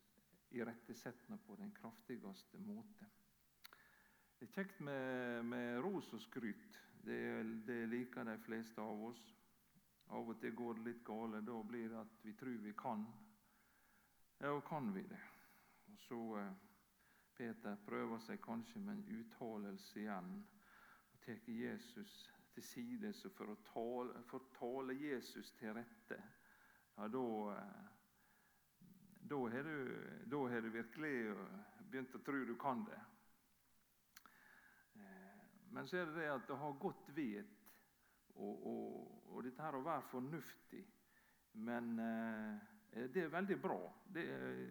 irettesette 0.51 1.29
ham 1.29 1.39
på 1.45 1.55
den 1.55 1.71
kraftigste 1.71 2.59
måte. 2.59 3.07
Det 4.39 4.47
er 4.47 4.55
kjekt 4.55 4.79
med, 4.81 5.43
med 5.45 5.83
ros 5.85 6.13
og 6.13 6.21
skryt. 6.21 6.79
Det, 7.05 7.19
det, 7.67 7.85
liker 7.89 8.25
de 8.25 8.37
fleste 8.41 8.81
av 8.81 9.03
oss. 9.11 9.21
Av 10.11 10.27
og 10.27 10.39
til 10.41 10.55
går 10.57 10.79
det 10.79 10.87
litt 10.87 11.03
galt. 11.05 11.37
Da 11.45 11.59
blir 11.63 11.89
det 11.93 11.99
at 12.01 12.25
vi 12.25 12.33
tror 12.33 12.57
vi 12.63 12.73
kan. 12.73 13.05
Ja, 14.41 14.55
og 14.55 14.65
kan 14.65 14.89
vi 14.95 15.05
det? 15.05 15.21
Og 15.93 16.03
så... 16.07 16.21
Eh, 16.41 16.70
Peter 17.41 17.77
prøver 17.87 18.19
seg 18.21 18.37
kanskje 18.45 18.79
med 18.85 18.99
en 18.99 19.15
uttalelse 19.17 19.97
igjen. 19.97 20.33
og 21.09 21.21
Tar 21.25 21.39
Jesus 21.49 22.11
til 22.53 22.63
side 22.63 23.13
for 23.33 23.49
å 23.49 23.55
tale, 23.65 24.21
for 24.29 24.45
tale 24.59 24.93
Jesus 24.93 25.49
til 25.57 25.73
rette. 25.73 26.19
Ja, 26.99 27.07
da, 27.09 27.23
da, 29.31 29.39
har 29.55 29.65
du, 29.65 29.73
da 30.29 30.43
har 30.53 30.61
du 30.61 30.69
virkelig 30.69 31.15
begynt 31.89 32.13
å 32.19 32.21
tro 32.21 32.43
du 32.45 32.53
kan 32.61 32.83
det. 32.85 32.99
Eh, 35.01 35.41
men 35.73 35.89
så 35.89 35.97
er 35.97 36.11
det 36.11 36.19
det 36.19 36.31
at 36.35 36.53
å 36.53 36.59
ha 36.61 36.69
godt 36.77 37.09
vet 37.17 37.57
og, 38.35 38.67
og, 38.69 39.31
og 39.31 39.47
dette 39.47 39.65
her 39.65 39.79
å 39.79 39.85
være 39.87 40.11
fornuftig 40.11 40.83
Men 41.65 41.97
eh, 41.99 43.07
det 43.09 43.25
er 43.25 43.33
veldig 43.33 43.57
bra. 43.65 43.81
Det 44.13 44.29
er, 44.29 44.61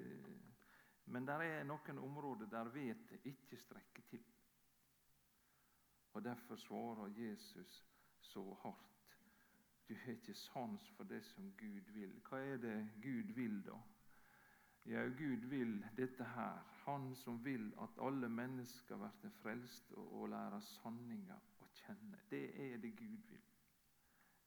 men 1.11 1.27
det 1.27 1.35
er 1.43 1.65
noen 1.67 1.99
områder 1.99 2.47
der 2.51 2.71
vettet 2.71 3.27
ikke 3.27 3.59
strekker 3.59 4.03
til. 4.11 4.25
Og 6.13 6.25
Derfor 6.25 6.57
svarer 6.57 7.07
Jesus 7.07 7.87
så 8.21 8.55
hardt. 8.63 9.17
Du 9.89 9.95
har 9.95 10.13
ikke 10.13 10.35
sans 10.35 10.91
for 10.97 11.05
det 11.05 11.25
som 11.25 11.53
Gud 11.59 11.91
vil. 11.93 12.21
Hva 12.29 12.39
er 12.39 12.57
det 12.57 12.77
Gud 13.03 13.33
vil, 13.35 13.63
da? 13.67 13.79
Ja, 14.87 15.03
Gud 15.09 15.49
vil 15.51 15.87
dette 15.97 16.25
her. 16.25 16.63
Han 16.85 17.15
som 17.15 17.45
vil 17.45 17.73
at 17.83 17.99
alle 18.01 18.29
mennesker 18.29 19.11
blir 19.21 19.35
frelst 19.43 19.93
og 19.93 20.29
lærer 20.29 20.61
sanninga 20.61 21.37
å 21.61 21.73
kjenne. 21.75 22.23
Det 22.31 22.45
er 22.71 22.79
det 22.79 22.95
Gud 22.97 23.27
vil. 23.33 23.43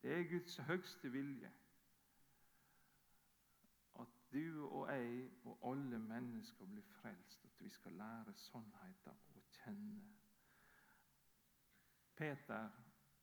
Det 0.02 0.16
er 0.20 0.30
Guds 0.32 0.58
høgste 0.58 1.12
vilje 1.12 1.52
du 4.34 4.66
og 4.66 4.88
jeg 4.92 5.30
og 5.46 5.72
alle 5.72 6.00
mennesker 6.00 6.66
blir 6.66 6.82
frelst, 6.82 7.46
at 7.46 7.62
vi 7.64 7.70
skal 7.70 7.94
lære 7.98 8.34
sannheten 8.34 9.20
å 9.36 9.44
kjenne. 9.58 10.02
Peter 12.16 12.70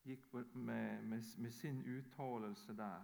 gikk 0.05 0.33
med, 0.55 1.03
med, 1.03 1.25
med 1.39 1.51
sin 1.51 1.83
uttalelse 1.87 2.77
der 2.77 3.03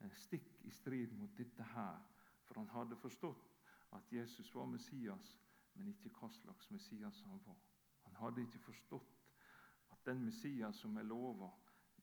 eh, 0.00 0.12
stikk 0.24 0.60
i 0.64 0.70
strid 0.70 1.12
mot 1.18 1.32
dette 1.38 1.64
her, 1.74 1.98
for 2.44 2.60
han 2.60 2.68
hadde 2.74 2.96
forstått 2.96 3.48
at 3.96 4.12
Jesus 4.12 4.54
var 4.54 4.66
Messias, 4.66 5.34
men 5.74 5.88
ikke 5.88 6.12
hva 6.18 6.30
slags 6.34 6.70
Messias 6.70 7.22
han 7.26 7.40
var. 7.46 7.58
Han 8.06 8.16
hadde 8.20 8.44
ikke 8.46 8.62
forstått 8.68 9.18
at 9.90 10.06
den 10.06 10.24
Messias 10.24 10.76
som 10.76 10.96
er 10.96 11.08
lova, 11.08 11.50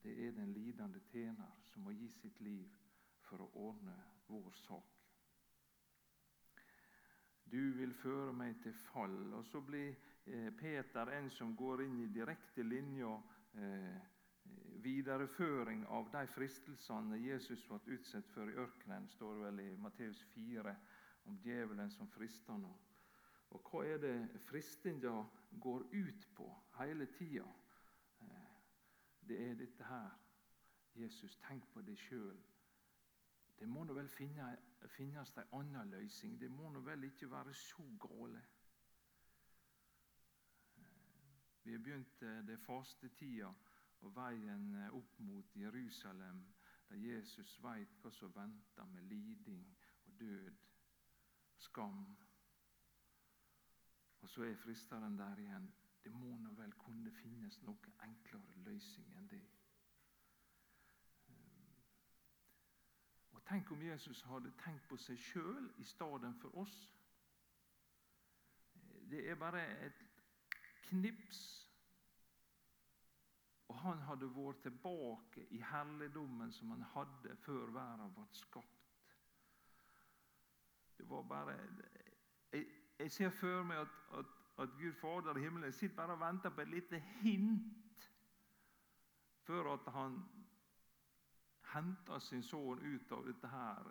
det 0.02 0.14
er 0.26 0.36
den 0.36 0.52
lidende 0.52 1.00
tjener 1.10 1.58
som 1.64 1.82
må 1.82 1.90
gi 1.90 2.08
sitt 2.20 2.40
liv 2.40 2.76
for 3.28 3.42
å 3.42 3.50
ordne 3.68 3.96
vår 4.28 4.54
sak. 4.62 4.97
Du 7.50 7.72
vil 7.78 7.94
føre 7.94 8.32
meg 8.36 8.58
til 8.62 8.74
fall. 8.90 9.32
Og 9.34 9.44
så 9.48 9.60
blir 9.64 9.94
eh, 10.26 10.50
Peter 10.56 11.12
en 11.16 11.30
som 11.30 11.56
går 11.56 11.84
inn 11.86 12.00
i 12.04 12.12
direkte 12.12 12.62
linja 12.66 13.14
eh, 13.56 13.98
videreføring 14.82 15.86
av 15.92 16.10
de 16.12 16.24
fristelsene 16.32 17.18
Jesus 17.22 17.64
ble 17.68 17.80
utsatt 17.96 18.28
for 18.34 18.50
i 18.50 18.58
ørkenen, 18.60 19.08
står 19.08 19.34
det 19.34 19.46
vel 19.46 19.62
i 19.64 19.70
Matteus 19.80 20.20
4, 20.34 20.74
om 21.28 21.40
djevelen 21.44 21.90
som 21.90 22.08
frister 22.12 22.60
nå. 22.60 22.74
Og 23.56 23.70
hva 23.70 23.84
er 23.88 24.00
det 24.02 24.14
fristinga 24.44 25.14
går 25.60 25.86
ut 25.92 26.28
på 26.36 26.48
hele 26.78 27.08
tida? 27.16 27.48
Eh, 28.20 28.54
det 29.28 29.40
er 29.48 29.58
dette 29.64 29.88
her. 29.88 30.16
Jesus, 30.98 31.36
tenk 31.46 31.64
på 31.72 31.82
deg 31.86 31.98
sjøl. 32.00 32.36
Det 33.58 33.68
må 33.68 33.84
nå 33.84 33.94
vel 33.96 34.08
finne, 34.10 34.52
finnes 34.86 35.36
en 35.36 35.48
annen 35.52 35.90
løsning. 35.90 36.40
Det 36.40 36.50
må 36.50 36.70
nå 36.70 36.80
vel 36.80 37.04
ikke 37.04 37.30
være 37.30 37.54
så 37.54 37.82
gale. 38.00 38.42
Vi 41.64 41.72
har 41.72 41.82
begynt 41.84 42.20
det 42.20 42.46
det 42.48 42.60
fastetida 42.64 43.50
og 44.00 44.14
veien 44.16 44.74
eh, 44.74 44.94
opp 44.94 45.18
mot 45.18 45.56
Jerusalem, 45.56 46.44
der 46.88 46.96
Jesus 46.96 47.58
veit 47.62 47.98
hva 48.02 48.12
som 48.14 48.32
venter 48.34 48.86
med 48.94 49.02
liding 49.10 49.66
og 50.06 50.14
død, 50.20 50.54
skam. 51.58 52.16
Og 54.20 54.30
så 54.30 54.46
er 54.46 54.56
fristeren 54.56 55.18
der 55.18 55.38
igjen. 55.38 55.68
Det 56.04 56.12
må 56.12 56.36
nå 56.38 56.54
vel 56.56 56.72
kunne 56.78 57.12
finnes 57.12 57.60
noe 57.66 57.94
enklere 58.06 58.62
løsning 58.64 59.16
enn 59.18 59.28
det. 59.28 59.44
Tenk 63.46 63.70
om 63.70 63.82
Jesus 63.82 64.22
hadde 64.22 64.52
tenkt 64.64 64.88
på 64.88 64.96
seg 65.00 65.18
sjøl 65.18 65.70
i 65.78 65.84
stedet 65.84 66.34
for 66.40 66.58
oss. 66.58 66.76
Det 69.10 69.30
er 69.30 69.38
bare 69.40 69.62
et 69.86 70.04
knips, 70.88 71.40
og 73.68 73.76
han 73.82 74.00
hadde 74.08 74.28
vært 74.32 74.62
tilbake 74.64 75.46
i 75.52 75.60
herligdommen 75.64 76.52
som 76.52 76.70
han 76.70 76.84
hadde 76.94 77.36
før 77.44 77.72
verden 77.72 78.12
ble 78.16 78.26
skapt. 78.32 79.14
Det 80.98 81.08
var 81.08 81.22
bare 81.22 81.56
Jeg, 82.52 82.66
jeg 82.98 83.10
ser 83.12 83.30
for 83.30 83.62
meg 83.62 83.78
at, 83.84 83.96
at, 84.18 84.30
at, 84.58 84.70
Gud 84.80 84.92
Fader 84.92 85.36
i 85.36 85.40
himmelen 85.44 85.72
sitter 85.72 85.96
bare 85.96 86.16
og 86.16 86.20
venter 86.20 86.50
på 86.50 86.60
et 86.60 86.68
lite 86.68 86.98
hint 86.98 88.08
før 89.44 89.74
at 89.74 89.92
han 89.92 90.16
henta 91.72 92.20
sin 92.20 92.42
sønn 92.42 92.80
ut 92.80 93.12
av 93.12 93.26
dette 93.26 93.48
her. 93.52 93.90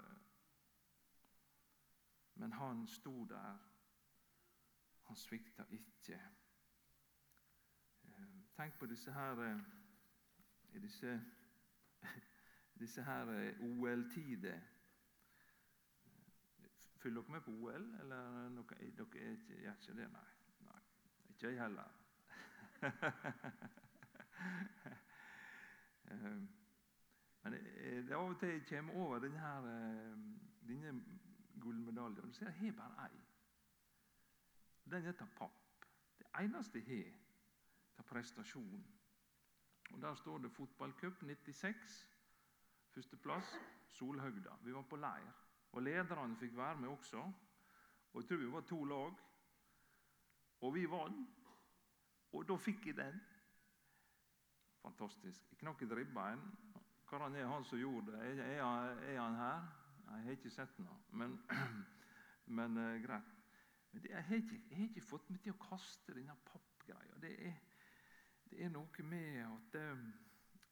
Men 2.36 2.54
han 2.54 2.88
sto 2.88 3.26
der. 3.26 3.58
Han 5.08 5.16
svikta 5.16 5.64
ikke. 5.72 6.22
Eh, 8.04 8.24
tenk 8.56 8.80
på 8.80 8.86
disse 8.86 9.14
her 9.14 9.44
eh, 9.46 9.60
disse, 10.82 11.22
disse 12.82 13.04
her 13.04 13.34
eh, 13.34 13.62
OL-tider. 13.62 14.60
Følger 16.98 17.22
dere 17.22 17.32
med 17.32 17.42
på 17.42 17.52
OL, 17.52 17.96
eller 18.02 18.50
dere 18.60 18.78
gjør 19.62 19.74
ikke 19.74 19.94
det? 20.02 20.12
Nei. 20.12 20.30
nei. 20.60 20.82
Ikke 21.30 21.48
jeg 21.48 21.62
heller. 21.62 21.90
Men 27.48 28.08
det, 28.08 28.16
av 28.16 28.28
og 28.28 28.40
til 28.40 28.50
jeg 28.50 28.66
kommer 28.68 28.96
over 29.00 29.20
denne 29.24 29.52
denne 30.68 31.04
gullmedaljen. 31.62 32.28
Du 32.28 32.34
ser, 32.34 32.50
jeg 32.52 32.74
har 32.74 32.76
bare 32.76 33.06
ei. 33.08 33.22
Den 34.92 35.06
er 35.06 35.22
av 35.22 35.32
papp. 35.38 35.86
Det 36.20 36.28
eneste 36.42 36.82
jeg 36.82 37.06
har 37.06 38.02
av 38.02 38.08
prestasjon. 38.10 38.84
Og 39.94 40.02
Der 40.02 40.16
står 40.16 40.38
det 40.44 40.52
fotballcup 40.52 41.24
96. 41.24 41.96
Førsteplass 42.92 43.56
Solhøgda. 43.88 44.58
Vi 44.64 44.74
var 44.74 44.84
på 44.84 45.00
leir. 45.00 45.32
Og 45.72 45.82
Lederne 45.82 46.36
fikk 46.36 46.58
være 46.58 46.76
med 46.76 46.90
også. 46.90 47.24
Og 48.14 48.22
Jeg 48.22 48.28
tror 48.28 48.38
vi 48.38 48.52
var 48.52 48.62
to 48.62 48.84
lag. 48.84 49.14
Og 50.62 50.76
vi 50.76 50.86
vant. 50.86 51.48
Og 52.32 52.48
da 52.48 52.56
fikk 52.56 52.88
jeg 52.88 52.98
den. 52.98 53.22
Fantastisk. 54.82 55.52
Jeg 55.52 55.58
knakk 55.58 55.82
et 55.82 55.92
ribbein. 55.92 56.42
Hva 57.08 57.30
er 57.30 57.48
han 57.48 57.66
som 57.66 57.80
gjorde 57.80 58.12
det? 58.12 58.42
Er, 58.44 58.60
er, 58.60 59.20
han 59.22 59.40
her? 59.40 59.68
Jeg 60.08 60.24
har 60.26 60.36
ikke 60.36 60.52
sett 60.52 60.80
noe. 60.84 60.98
Men, 61.12 61.38
men 62.60 62.78
uh, 62.78 62.98
greit. 63.04 63.34
Men 63.92 64.04
det, 64.04 64.12
jeg, 64.12 64.24
har 64.28 64.36
ikke, 64.36 64.62
jeg, 64.70 64.78
har 64.78 64.90
ikke, 64.90 65.08
fått 65.08 65.30
meg 65.32 65.42
til 65.44 65.56
å 65.56 65.62
kaste 65.70 66.16
denne 66.16 66.36
pappgreia. 66.50 67.20
Det 67.24 67.34
det 68.48 68.64
er 68.64 68.70
noe 68.72 69.04
med 69.04 69.42
at 69.44 69.76
um, 69.92 70.04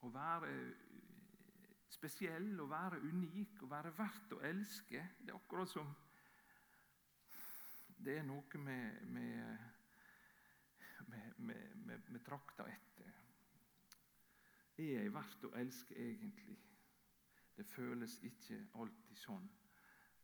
å 0.08 0.10
være 0.14 0.52
spesiell, 1.92 2.54
å 2.64 2.68
være 2.72 3.02
unik, 3.04 3.64
å 3.66 3.70
være 3.72 3.92
verdt 3.98 4.36
å 4.36 4.42
elske 4.48 5.02
Det 5.20 5.32
er 5.32 5.36
akkurat 5.36 5.72
som 5.72 5.92
Det 7.98 8.18
er 8.20 8.24
noe 8.28 8.62
med, 8.64 9.02
med, 9.12 9.58
med, 11.12 11.32
med, 11.38 12.10
med 12.10 12.24
trakta 12.24 12.68
etter. 12.70 12.95
Er 14.78 15.02
jeg 15.02 15.14
verdt 15.14 15.44
å 15.48 15.54
elske 15.56 15.96
egentlig? 15.96 16.58
Det 17.58 17.66
føles 17.66 18.18
ikke 18.24 18.58
alltid 18.76 19.18
sånn. 19.18 19.48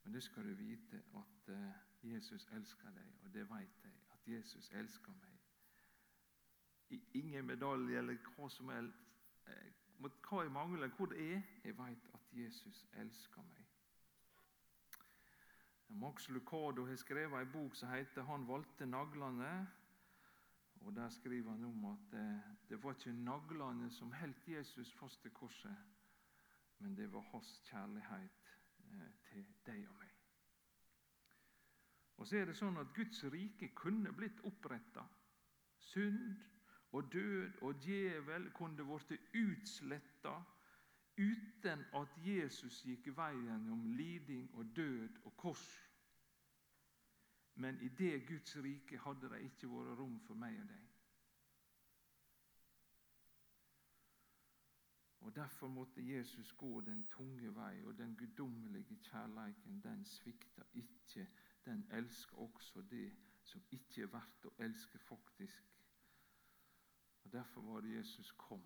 Men 0.04 0.14
det 0.14 0.24
skal 0.24 0.44
du 0.44 0.54
vite 0.60 1.00
at 1.16 1.52
uh, 1.54 1.70
Jesus 2.04 2.48
elsker 2.56 2.92
deg, 2.92 3.14
og 3.24 3.34
det 3.34 3.46
vet 3.50 3.84
jeg. 3.86 3.94
At 4.12 4.28
Jesus 4.28 4.72
elsker 4.76 5.14
meg. 5.22 5.38
Ingen 7.14 7.46
medalje 7.48 7.98
eller 7.98 8.18
hva 8.36 8.50
som 8.52 8.70
helst. 8.70 8.98
Eh, 9.48 9.70
hva 10.02 10.42
jeg 10.44 10.52
mangler, 10.52 10.92
hvor 10.98 11.08
det 11.08 11.22
er. 11.24 11.44
Jeg 11.64 11.78
vet 11.78 12.10
at 12.14 12.34
Jesus 12.36 12.86
elsker 13.00 13.46
meg. 13.48 13.62
Max 16.02 16.30
Lucado 16.30 16.86
har 16.86 16.96
skrevet 16.96 17.42
en 17.42 17.52
bok 17.52 17.76
som 17.76 17.90
heter 17.90 18.24
'Han 18.24 18.48
valgte 18.48 18.86
naglene'. 18.86 19.68
Og 20.82 20.96
Der 20.96 21.10
skriver 21.10 21.52
han 21.52 21.64
om 21.64 21.86
at 21.86 22.12
det, 22.12 22.20
eh, 22.20 22.70
det 22.70 22.84
var 22.84 22.94
ikke 22.94 23.14
naglene 23.14 23.92
som 23.92 24.12
holdt 24.12 24.48
Jesus 24.48 24.94
fast 24.94 25.22
til 25.22 25.32
korset, 25.32 25.76
men 26.80 26.98
det 26.98 27.14
var 27.14 27.22
hans 27.22 27.62
kjærlighet 27.70 28.56
eh, 28.94 29.14
til 29.26 29.46
deg 29.66 29.90
og 29.90 29.96
meg. 30.00 30.16
Og 32.18 32.28
så 32.28 32.38
er 32.38 32.46
det 32.46 32.58
sånn 32.58 32.78
at 32.78 32.94
Guds 32.96 33.24
rike 33.34 33.72
kunne 33.76 34.14
blitt 34.14 34.42
oppretta. 34.46 35.08
Synd 35.82 36.36
og 36.92 37.14
død 37.14 37.62
og 37.62 37.80
djevel 37.82 38.50
kunne 38.54 38.86
blitt 38.86 39.30
utsletta 39.34 40.36
uten 41.18 41.86
at 41.98 42.18
Jesus 42.26 42.84
gikk 42.86 43.10
veien 43.18 43.70
om 43.74 43.86
liding 43.98 44.50
og 44.54 44.76
død 44.76 45.18
og 45.24 45.34
kors. 45.38 45.91
Men 47.56 47.82
i 47.82 47.90
det 47.90 48.28
Guds 48.28 48.56
rike 48.58 48.98
hadde 48.98 49.30
det 49.30 49.42
ikke 49.42 49.70
vært 49.70 49.98
rom 50.00 50.20
for 50.28 50.40
meg 50.40 50.60
og 50.62 50.68
deg. 50.70 50.88
Og 55.22 55.36
Derfor 55.36 55.68
måtte 55.68 56.02
Jesus 56.02 56.54
gå 56.54 56.82
den 56.82 57.04
tunge 57.08 57.56
vei, 57.56 57.84
og 57.84 57.98
den 57.98 58.16
guddommelige 58.18 58.98
kjærleiken 59.04 59.84
den 59.84 60.06
svikta 60.06 60.64
ikke 60.74 61.28
den 61.66 61.86
elsker 61.92 62.38
også 62.38 62.82
det 62.82 63.12
som 63.44 63.62
ikke 63.72 64.02
er 64.02 64.10
verdt 64.12 64.48
å 64.50 64.54
elske, 64.66 65.00
faktisk. 65.00 65.68
Og 67.24 67.32
Derfor 67.32 67.62
var 67.62 67.82
det 67.82 67.96
Jesus 67.96 68.32
kom. 68.32 68.64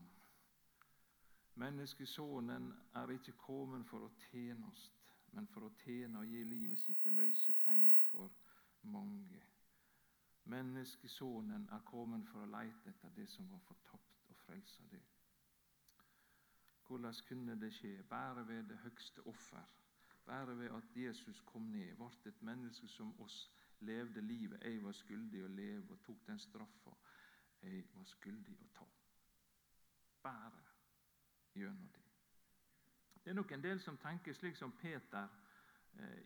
Menneskesonen 1.56 2.74
er 2.93 3.12
ikke 3.13 3.32
kommet 3.32 3.86
for 3.88 4.08
å 4.08 4.13
tjene 4.30 4.67
oss, 4.67 4.89
men 5.32 5.48
for 5.48 5.67
å 5.67 5.76
tjene 5.84 6.19
og 6.19 6.28
gi 6.28 6.43
livet 6.43 6.80
sitt 6.80 7.02
til 7.04 7.15
løsepenger 7.19 8.00
for 8.10 8.32
mange. 8.86 9.43
Menneskesonen 10.45 11.69
er 11.74 11.86
kommet 11.86 12.28
for 12.30 12.45
å 12.45 12.52
leite 12.52 12.91
etter 12.91 13.13
det 13.15 13.26
som 13.30 13.50
var 13.52 13.63
fortapt, 13.65 14.30
og 14.30 14.38
frelse 14.45 14.84
det. 14.91 15.02
Hvordan 16.86 17.13
kunne 17.28 17.56
det 17.62 17.71
skje? 17.74 18.04
Bare 18.10 18.48
ved 18.48 18.69
det 18.69 18.78
høgste 18.84 19.26
offer 19.28 19.65
bare 20.26 20.58
ved 20.58 20.69
at 20.69 20.84
Jesus 20.95 21.41
kom 21.41 21.62
ned, 21.62 21.95
ble 21.95 22.10
et 22.26 22.41
menneske 22.41 22.88
som 22.88 23.19
oss, 23.21 23.52
levde 23.80 24.21
livet 24.21 24.63
jeg 24.63 24.82
var 24.84 24.93
skyldig 24.98 25.43
å 25.45 25.48
leve, 25.48 25.93
og 25.93 26.02
tok 26.02 26.24
den 26.28 26.39
straffa 26.39 26.93
jeg 27.62 27.84
var 27.93 28.08
skyldig 28.10 28.56
å 28.62 28.69
ta. 28.74 28.88
Bare 30.24 30.63
gjennom 31.54 31.89
det. 31.93 32.02
Det 33.24 33.30
er 33.30 33.38
nok 33.38 33.52
en 33.52 33.63
del 33.63 33.80
som 33.82 33.98
tenker 33.98 34.34
slik 34.34 34.58
som 34.58 34.74
Peter 34.82 35.30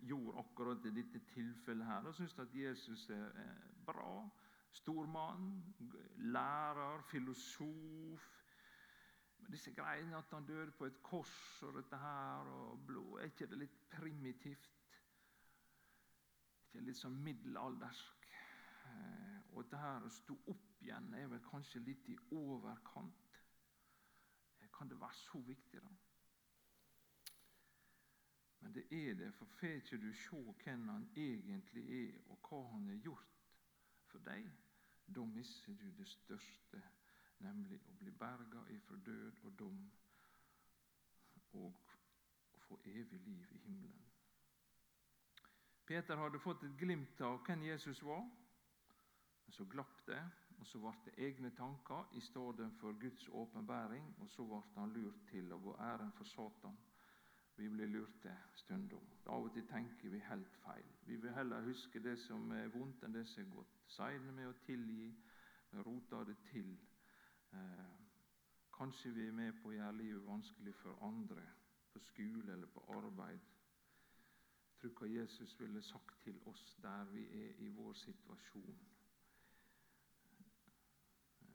gjorde 0.10 0.39
akkurat 0.39 0.86
i 0.86 0.91
dette 0.93 1.19
tilfellet 1.34 1.86
her, 1.86 2.08
og 2.08 2.15
syns 2.15 2.39
at 2.39 2.55
Jesus 2.55 3.10
er 3.10 3.25
eh, 3.36 3.65
bra. 3.86 4.29
Stormann, 4.71 5.63
lærer, 6.15 7.01
filosof, 7.01 8.27
disse 9.49 9.71
greiene 9.73 10.17
at 10.17 10.34
han 10.34 10.45
døde 10.45 10.71
på 10.71 10.86
et 10.86 10.99
kors 11.03 11.63
og 11.63 11.73
dette 11.73 11.97
her 11.97 12.51
og 12.53 12.86
blod. 12.88 13.19
Er 13.19 13.32
ikke 13.32 13.47
det 13.49 13.58
litt 13.58 13.79
primitivt? 13.89 14.69
Er 16.60 16.67
ikke 16.67 16.79
det 16.79 16.86
litt 16.91 17.01
sånn 17.01 17.17
middelaldersk? 17.25 18.27
Eh, 18.89 19.39
og 19.53 19.63
dette 19.63 19.82
her 19.82 20.05
å 20.05 20.13
stå 20.13 20.38
opp 20.53 20.84
igjen 20.84 21.13
er 21.17 21.32
vel 21.32 21.41
kanskje 21.49 21.82
litt 21.86 22.10
i 22.13 22.17
overkant. 22.38 23.41
Eh, 24.60 24.69
kan 24.77 24.91
det 24.91 25.01
være 25.01 25.17
så 25.17 25.41
viktig, 25.47 25.82
da? 25.82 25.97
Men 28.60 28.74
det 28.76 28.86
er 28.91 29.13
det, 29.15 29.34
for 29.34 29.45
får 29.45 29.67
ikke 29.67 30.02
du 30.02 30.13
se 30.13 30.39
hvem 30.63 30.88
han 30.88 31.08
egentlig 31.15 31.86
er, 32.02 32.17
og 32.30 32.39
hva 32.50 32.63
han 32.74 32.88
har 32.88 33.04
gjort 33.04 33.38
for 34.10 34.19
deg, 34.26 34.50
da 35.15 35.26
mister 35.26 35.74
du 35.74 35.88
det 35.98 36.08
største 36.08 36.82
nemlig 37.39 37.80
å 37.88 37.95
bli 38.02 38.12
berga 38.12 38.65
ifra 38.76 38.98
død 39.06 39.43
og 39.48 39.56
dom 39.60 39.80
og 41.60 41.95
få 42.67 42.78
evig 42.86 43.19
liv 43.26 43.48
i 43.56 43.62
himmelen. 43.63 44.06
Peter 45.89 46.19
hadde 46.22 46.39
fått 46.39 46.63
et 46.67 46.76
glimt 46.78 47.22
av 47.26 47.39
hvem 47.48 47.63
Jesus 47.65 48.04
var, 48.06 48.22
men 49.45 49.56
så 49.56 49.65
glapp 49.65 50.04
det. 50.06 50.22
Og 50.60 50.67
så 50.67 50.80
ble 50.84 50.91
det 51.06 51.13
egne 51.24 51.50
tanker 51.56 52.12
i 52.19 52.22
stedet 52.22 52.67
for 52.82 52.98
Guds 53.00 53.30
åpenbæring, 53.32 54.06
og 54.19 54.30
så 54.30 54.43
ble 54.45 54.60
han 54.76 54.91
lurt 54.93 55.22
til 55.32 55.54
å 55.56 55.60
gå 55.63 55.76
æren 55.80 56.12
for 56.17 56.28
Satan. 56.28 56.76
Vi 57.60 57.67
blir 57.69 57.91
lurte 57.91 58.34
stundom. 58.56 59.08
Av 59.28 59.45
og 59.45 59.54
til 59.54 59.65
tenker 59.67 60.10
vi 60.10 60.22
helt 60.30 60.54
feil. 60.63 60.93
Vi 61.06 61.17
vil 61.19 61.36
heller 61.36 61.65
huske 61.67 62.00
det 62.04 62.15
som 62.24 62.52
er 62.56 62.72
vondt, 62.72 63.04
enn 63.04 63.13
det 63.13 63.26
som 63.28 63.43
er 63.43 63.52
godt. 63.56 63.82
Segne 63.91 64.32
med 64.32 64.48
å 64.48 64.56
tilgi, 64.65 65.10
rota 65.86 66.24
det 66.26 66.38
til 66.50 66.78
Eh, 67.54 68.00
kanskje 68.78 69.12
vi 69.12 69.28
er 69.28 69.32
med 69.32 69.54
på 69.62 69.69
å 69.69 69.74
gjøre 69.74 69.98
livet 69.98 70.26
vanskelig 70.26 70.76
for 70.82 71.06
andre, 71.06 71.45
på 71.93 72.00
skole 72.00 72.54
eller 72.54 72.69
på 72.74 72.84
arbeid. 72.98 73.48
Jeg 74.69 74.82
tror 74.82 74.93
hva 75.00 75.08
Jesus 75.12 75.56
ville 75.60 75.82
sagt 75.84 76.22
til 76.24 76.38
oss 76.45 76.78
der 76.82 77.10
vi 77.13 77.26
er 77.41 77.58
i 77.65 77.69
vår 77.76 77.93
situasjon. 77.93 78.78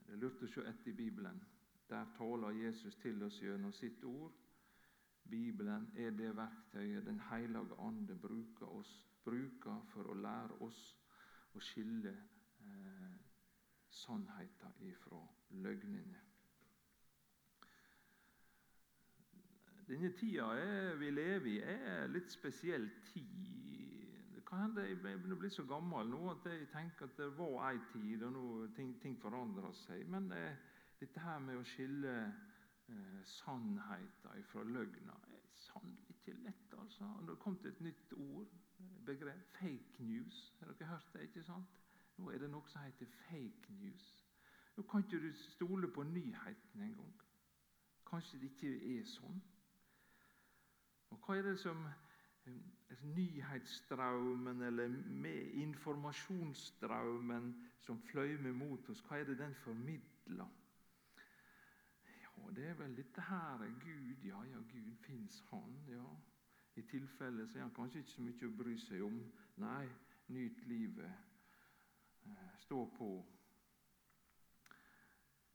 Det 0.07 0.13
er 0.13 0.21
lurt 0.21 0.43
å 0.43 0.51
se 0.51 0.67
etter 0.69 0.91
i 0.91 0.97
Bibelen. 0.99 1.41
Der 1.89 2.11
taler 2.19 2.59
Jesus 2.59 2.97
til 2.97 3.23
oss 3.23 3.41
gjennom 3.41 3.73
sitt 3.73 4.05
ord. 4.05 4.44
Bibelen 5.31 5.89
er 5.97 6.11
det 6.11 6.37
verktøyet 6.37 7.07
Den 7.07 7.21
hellige 7.31 7.79
ande 7.79 8.17
bruker, 8.17 8.67
oss, 8.67 9.05
bruker 9.25 9.81
for 9.93 10.11
å 10.13 10.15
lære 10.15 10.61
oss 10.61 10.83
å 11.55 11.63
skille 11.63 12.13
eh, 12.61 13.17
sannheten 13.89 14.79
ifra 14.85 15.21
løgnene. 15.65 16.21
Denne 19.89 20.11
tida 20.17 20.47
vi 20.97 21.11
lever 21.11 21.51
i, 21.51 21.59
er 21.61 22.07
litt 22.09 22.31
spesiell 22.33 22.87
tid. 23.05 23.51
Det 24.35 24.45
kan 24.49 24.65
hende 24.65 24.87
jeg 24.89 25.01
begynner 25.03 25.37
å 25.37 25.51
så 25.53 25.65
gammel 25.69 26.09
nå 26.09 26.23
at 26.33 26.49
jeg 26.49 26.71
tenker 26.73 27.09
at 27.09 27.19
det 27.21 27.29
var 27.37 27.59
ei 27.69 27.83
tid, 27.93 28.25
og 28.25 28.71
ting, 28.77 28.95
ting 29.03 29.19
forandrer 29.21 29.73
seg. 29.85 30.07
Men 30.09 30.31
eh, 30.33 30.57
dette 31.01 31.21
her 31.21 31.39
med 31.45 31.61
å 31.61 31.67
skille 31.69 32.15
eh, 32.89 33.25
sannheten 33.25 34.45
fra 34.51 34.65
løgna 34.65 35.13
er 35.13 35.41
sannelig 35.55 36.11
ikke 36.11 36.33
lett. 36.33 36.75
altså. 36.79 37.05
Og 37.05 37.29
det 37.29 37.39
kom 37.39 37.59
til 37.59 37.71
et 37.71 37.81
nytt 37.81 38.13
ord, 38.13 38.47
begrep 39.07 39.57
fake 39.59 39.95
news. 39.99 40.55
Har 40.59 40.73
dere 40.73 40.89
hørt 40.89 41.09
det? 41.13 41.23
ikke 41.23 41.43
sant? 41.43 41.67
Nå 42.17 42.31
er 42.31 42.39
det 42.39 42.51
noe 42.51 42.71
som 42.71 42.83
heter 42.83 43.07
fake 43.07 43.75
news. 43.81 44.25
Nå 44.77 44.83
kan 44.83 45.05
ikke 45.05 45.27
du 45.27 45.33
stole 45.33 45.91
på 45.91 46.03
nyhetene 46.03 46.85
engang. 46.85 47.15
Kanskje 48.07 48.39
det 48.39 48.51
ikke 48.53 48.99
er 48.99 49.05
sånn. 49.09 49.43
Og 51.11 51.27
Hva 51.27 51.39
er 51.39 51.43
det 51.43 51.59
som 51.63 51.87
Nyhetsstraumen 53.03 54.63
eller 54.63 54.89
med 55.09 55.53
informasjonsstrømmen 55.53 57.71
som 57.81 58.03
fløymer 58.11 58.53
mot 58.53 58.89
oss, 58.89 59.01
hva 59.09 59.21
er 59.21 59.25
det 59.25 59.39
den 59.39 59.55
formidler? 59.55 60.49
Det 62.55 62.67
er 62.69 62.75
vel 62.75 62.97
dette 62.97 63.21
her 63.21 63.59
Gud, 63.81 64.25
ja, 64.25 64.43
ja, 64.45 64.59
Gud 64.73 64.97
fins 64.97 65.41
Han, 65.51 65.77
ja. 65.89 66.05
I 66.77 66.83
tilfelle 66.83 67.49
så 67.49 67.59
er 67.59 67.63
han 67.63 67.75
kanskje 67.75 67.99
ikke 67.99 68.11
så 68.11 68.23
mye 68.23 68.49
å 68.49 68.57
bry 68.59 68.75
seg 68.79 69.03
om. 69.07 69.21
Nei, 69.63 69.87
nyt 70.35 70.65
livet. 70.67 71.13
Eh, 72.27 72.57
stå 72.59 72.81
på. 72.99 73.11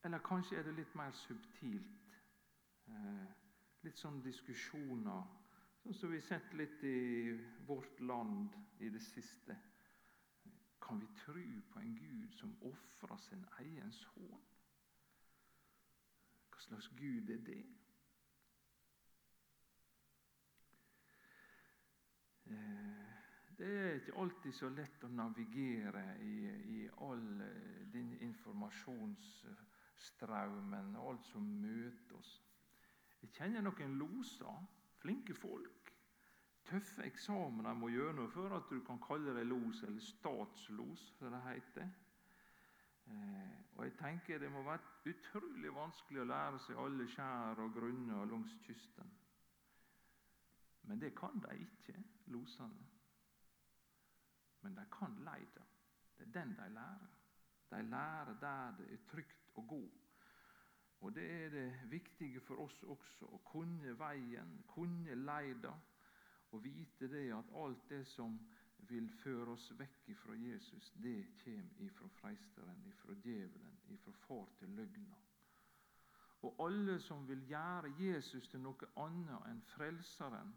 Eller 0.04 0.24
kanskje 0.24 0.58
er 0.58 0.64
det 0.64 0.78
litt 0.78 0.96
mer 0.96 1.12
subtilt. 1.12 2.16
Eh, 2.88 3.28
litt 3.84 4.00
sånn 4.00 4.24
diskusjoner 4.24 5.36
Sånn 5.80 5.96
som 5.96 6.12
vi 6.12 6.18
har 6.20 6.26
sett 6.28 6.54
litt 6.60 6.82
i 6.84 7.32
vårt 7.68 8.02
land 8.04 8.56
i 8.84 8.90
det 8.92 9.00
siste. 9.00 9.56
Kan 10.84 11.00
vi 11.00 11.08
tro 11.22 11.46
på 11.72 11.80
en 11.80 11.96
Gud 11.96 12.36
som 12.36 12.52
ofrer 12.68 13.18
sin 13.24 13.46
egen 13.64 13.92
sønn? 13.96 14.42
Hva 16.60 16.66
slags 16.66 16.90
Gud 17.00 17.30
er 17.30 17.38
det? 17.38 17.66
Eh, 22.46 23.06
det 23.58 23.78
er 23.78 23.94
ikke 23.94 24.18
alltid 24.20 24.54
så 24.58 24.70
lett 24.76 25.04
å 25.08 25.10
navigere 25.14 26.18
i, 26.20 26.50
i 26.76 26.90
all 27.06 27.42
eh, 27.46 27.88
den 27.94 28.12
informasjonsstraumen 28.28 30.96
og 31.00 31.06
alt 31.14 31.26
som 31.30 31.44
møter 31.62 32.16
oss. 32.20 32.34
Jeg 33.22 33.30
kjenner 33.38 33.62
noen 33.64 33.94
loser 34.02 34.56
Flinke 35.00 35.32
folk. 35.32 35.88
Tøffe 36.68 37.08
eksamener 37.08 37.72
må 37.80 37.88
gjennomføre 37.94 38.60
at 38.60 38.68
du 38.68 38.84
kan 38.84 39.00
kalle 39.00 39.32
deg 39.38 39.48
los, 39.48 39.80
eller 39.88 40.04
statslos, 40.04 41.16
som 41.16 41.32
det 41.32 41.40
heter. 41.46 41.88
Og 43.80 43.86
jeg 43.86 43.94
tenker 43.98 44.38
Det 44.38 44.52
må 44.52 44.62
være 44.64 44.80
utrolig 45.08 45.70
vanskelig 45.72 46.20
å 46.20 46.28
lære 46.28 46.58
seg 46.60 46.80
alle 46.84 47.06
skjær 47.08 47.62
og 47.64 47.70
grunner 47.78 48.26
langs 48.28 48.58
kysten. 48.66 49.14
Men 50.90 51.00
det 51.00 51.14
kan 51.16 51.40
de 51.46 51.54
ikke, 51.64 51.96
losene. 52.34 52.90
Men 54.62 54.76
de 54.76 54.84
kan 54.92 55.16
leida. 55.24 55.64
Det 56.18 56.28
er 56.28 56.36
den 56.42 56.52
de 56.58 56.68
lærer. 56.76 57.16
De 57.72 57.82
lærer 57.88 58.36
der 58.42 58.76
det 58.82 58.90
er 58.98 59.08
trygt 59.14 59.56
å 59.56 59.64
gå. 59.72 59.82
Og 61.00 61.16
Det 61.16 61.32
er 61.46 61.50
det 61.50 61.92
viktige 61.92 62.42
for 62.44 62.60
oss 62.66 62.84
også, 62.84 63.32
å 63.32 63.40
kunne 63.48 63.96
veien, 64.00 64.58
kunne 64.68 65.16
leida, 65.16 65.72
og 66.52 66.64
vite 66.64 67.08
det 67.08 67.30
at 67.32 67.56
alt 67.56 67.90
det 67.90 68.04
som 68.12 68.36
vil 68.90 69.10
føre 69.24 69.54
oss 69.54 69.70
vekk 69.78 70.10
ifra 70.14 70.36
Jesus, 70.36 70.92
det 71.04 71.28
kommer 71.44 71.82
ifra 71.86 72.08
freisteren, 72.08 72.86
ifra 72.88 73.14
djevelen, 73.14 73.80
ifra 73.94 74.12
far 74.12 74.48
til 74.60 74.70
løgna. 74.70 75.18
Og 76.42 76.56
alle 76.66 77.00
som 77.04 77.28
vil 77.28 77.42
gjøre 77.48 77.92
Jesus 78.00 78.48
til 78.48 78.62
noe 78.64 78.88
annet 78.98 79.50
enn 79.50 79.62
frelseren, 79.74 80.54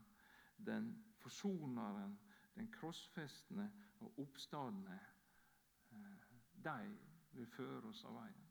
den 0.56 0.92
forsoneren, 1.18 2.14
den 2.54 2.70
krossfestende 2.72 3.66
og 4.00 4.18
oppstandende, 4.18 4.98
eh, 5.90 6.28
de 6.64 6.96
vil 7.32 7.46
føre 7.56 7.88
oss 7.88 8.04
av 8.04 8.14
veien. 8.20 8.48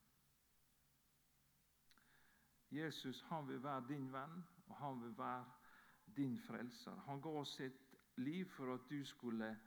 Jesus 2.71 3.21
han 3.29 3.47
vil 3.47 3.63
være 3.63 3.87
din 3.87 4.11
venn, 4.13 4.43
og 4.67 4.75
han 4.75 5.01
vil 5.01 5.17
være 5.17 5.45
din 6.15 6.37
frelser. 6.39 6.95
Han 7.07 7.21
ga 7.21 7.43
sitt 7.43 7.95
liv 8.15 8.45
for 8.45 8.73
at 8.73 8.89
du 8.89 9.05
skulle 9.05 9.59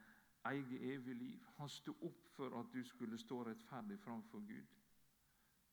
eie 0.45 0.95
evig 0.95 1.17
liv. 1.17 1.47
Han 1.57 1.69
sto 1.69 1.93
opp 2.03 2.27
for 2.37 2.61
at 2.61 2.73
du 2.73 2.85
skulle 2.85 3.19
stå 3.19 3.43
rettferdig 3.45 3.99
framfor 4.01 4.41
Gud. 4.47 4.67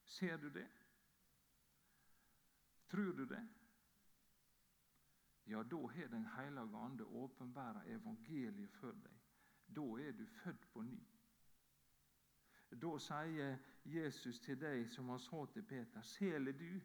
Ser 0.04 0.38
du 0.38 0.50
det? 0.50 0.68
Tror 2.92 3.12
du 3.12 3.26
det? 3.26 3.48
Ja, 5.46 5.64
da 5.64 5.88
har 5.88 6.08
Den 6.08 6.26
hellige 6.26 6.78
ande 6.78 7.04
åpenbæra 7.06 7.84
evangeliet 7.86 8.72
for 8.72 8.92
deg. 8.92 9.18
Da 9.76 9.82
er 9.82 10.12
du 10.12 10.26
født 10.26 10.68
på 10.74 10.82
ny. 10.82 11.04
Da 12.72 12.98
sier 13.00 13.58
Jesus 13.86 14.40
til 14.40 14.60
deg, 14.60 14.90
som 14.90 15.10
han 15.10 15.20
sa 15.20 15.46
til 15.46 15.64
Peter, 15.64 16.02
seler 16.02 16.52
du 16.52 16.80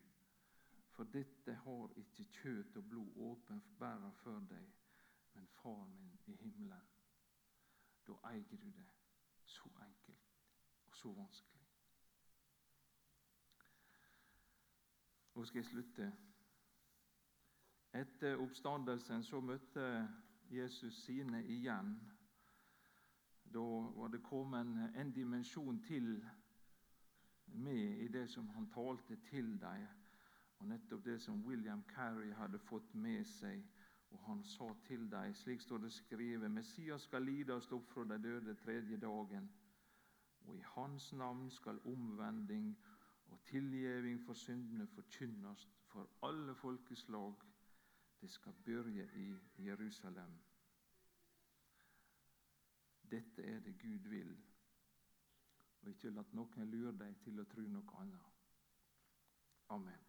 for 0.97 1.05
dette 1.05 1.55
har 1.55 1.93
ikke 2.01 2.25
kjøtt 2.39 2.77
og 2.81 2.85
blod 2.89 3.19
åpenbæra 3.31 4.11
for 4.23 4.41
deg, 4.51 4.69
men 5.35 5.47
Far 5.47 5.85
min 5.85 6.19
i 6.27 6.37
himmelen. 6.37 6.96
Da 8.07 8.13
eier 8.31 8.45
du 8.51 8.57
det 8.57 8.87
så 9.45 9.69
enkelt 9.83 10.33
og 10.87 10.97
så 10.97 11.13
vanskelig. 11.13 11.57
Nå 15.35 15.45
skal 15.45 15.59
jeg 15.59 15.65
slutte. 15.65 16.13
Etter 17.93 18.37
oppstandelsen 18.37 19.23
så 19.23 19.41
møtte 19.41 20.09
Jesus 20.51 21.05
sine 21.05 21.43
igjen. 21.45 21.97
Da 23.55 23.67
var 23.99 24.09
det 24.09 24.23
kommet 24.23 24.97
en 24.97 25.13
dimensjon 25.13 25.83
til 25.83 26.25
med 27.47 27.99
i 27.99 28.09
det 28.09 28.31
som 28.31 28.49
han 28.49 28.71
talte 28.71 29.17
til 29.31 29.61
dem 29.61 29.87
og 30.59 30.67
nettopp 30.69 31.05
det 31.05 31.21
som 31.23 31.45
William 31.47 31.83
Carey 31.95 32.33
hadde 32.33 32.59
fått 32.59 32.95
med 32.95 33.25
seg. 33.29 33.61
Og 34.17 34.25
han 34.27 34.45
sa 34.45 34.73
til 34.85 35.11
dem, 35.11 35.35
slik 35.35 35.61
står 35.61 35.79
det 35.79 35.93
skrevet, 35.93 36.51
Messias 36.51 37.03
skal 37.03 37.23
lide 37.23 37.55
og 37.55 37.63
stå 37.63 37.77
opp 37.77 37.91
fra 37.93 38.05
de 38.09 38.17
døde 38.23 38.55
tredje 38.55 38.97
dagen. 38.97 39.51
Og 40.41 40.57
i 40.57 40.63
Hans 40.75 41.13
navn 41.13 41.51
skal 41.51 41.81
omvending 41.85 42.71
og 43.27 43.43
tilgjeving 43.45 44.23
for 44.25 44.33
syndene 44.33 44.87
forkynnes 44.87 45.69
for 45.93 46.09
alle 46.23 46.55
folkeslag. 46.55 47.35
Det 48.21 48.31
skal 48.31 48.53
begynne 48.65 49.09
i 49.15 49.37
Jerusalem. 49.67 50.39
Dette 53.11 53.43
er 53.43 53.61
det 53.61 53.79
Gud 53.83 54.09
vil, 54.09 54.37
og 55.83 55.89
ikke 55.89 56.11
la 56.11 56.25
noen 56.33 56.73
lure 56.73 56.97
deg 57.05 57.21
til 57.23 57.39
å 57.39 57.47
tro 57.53 57.63
noe 57.71 58.03
annet. 58.03 58.33
Amen. 59.69 60.06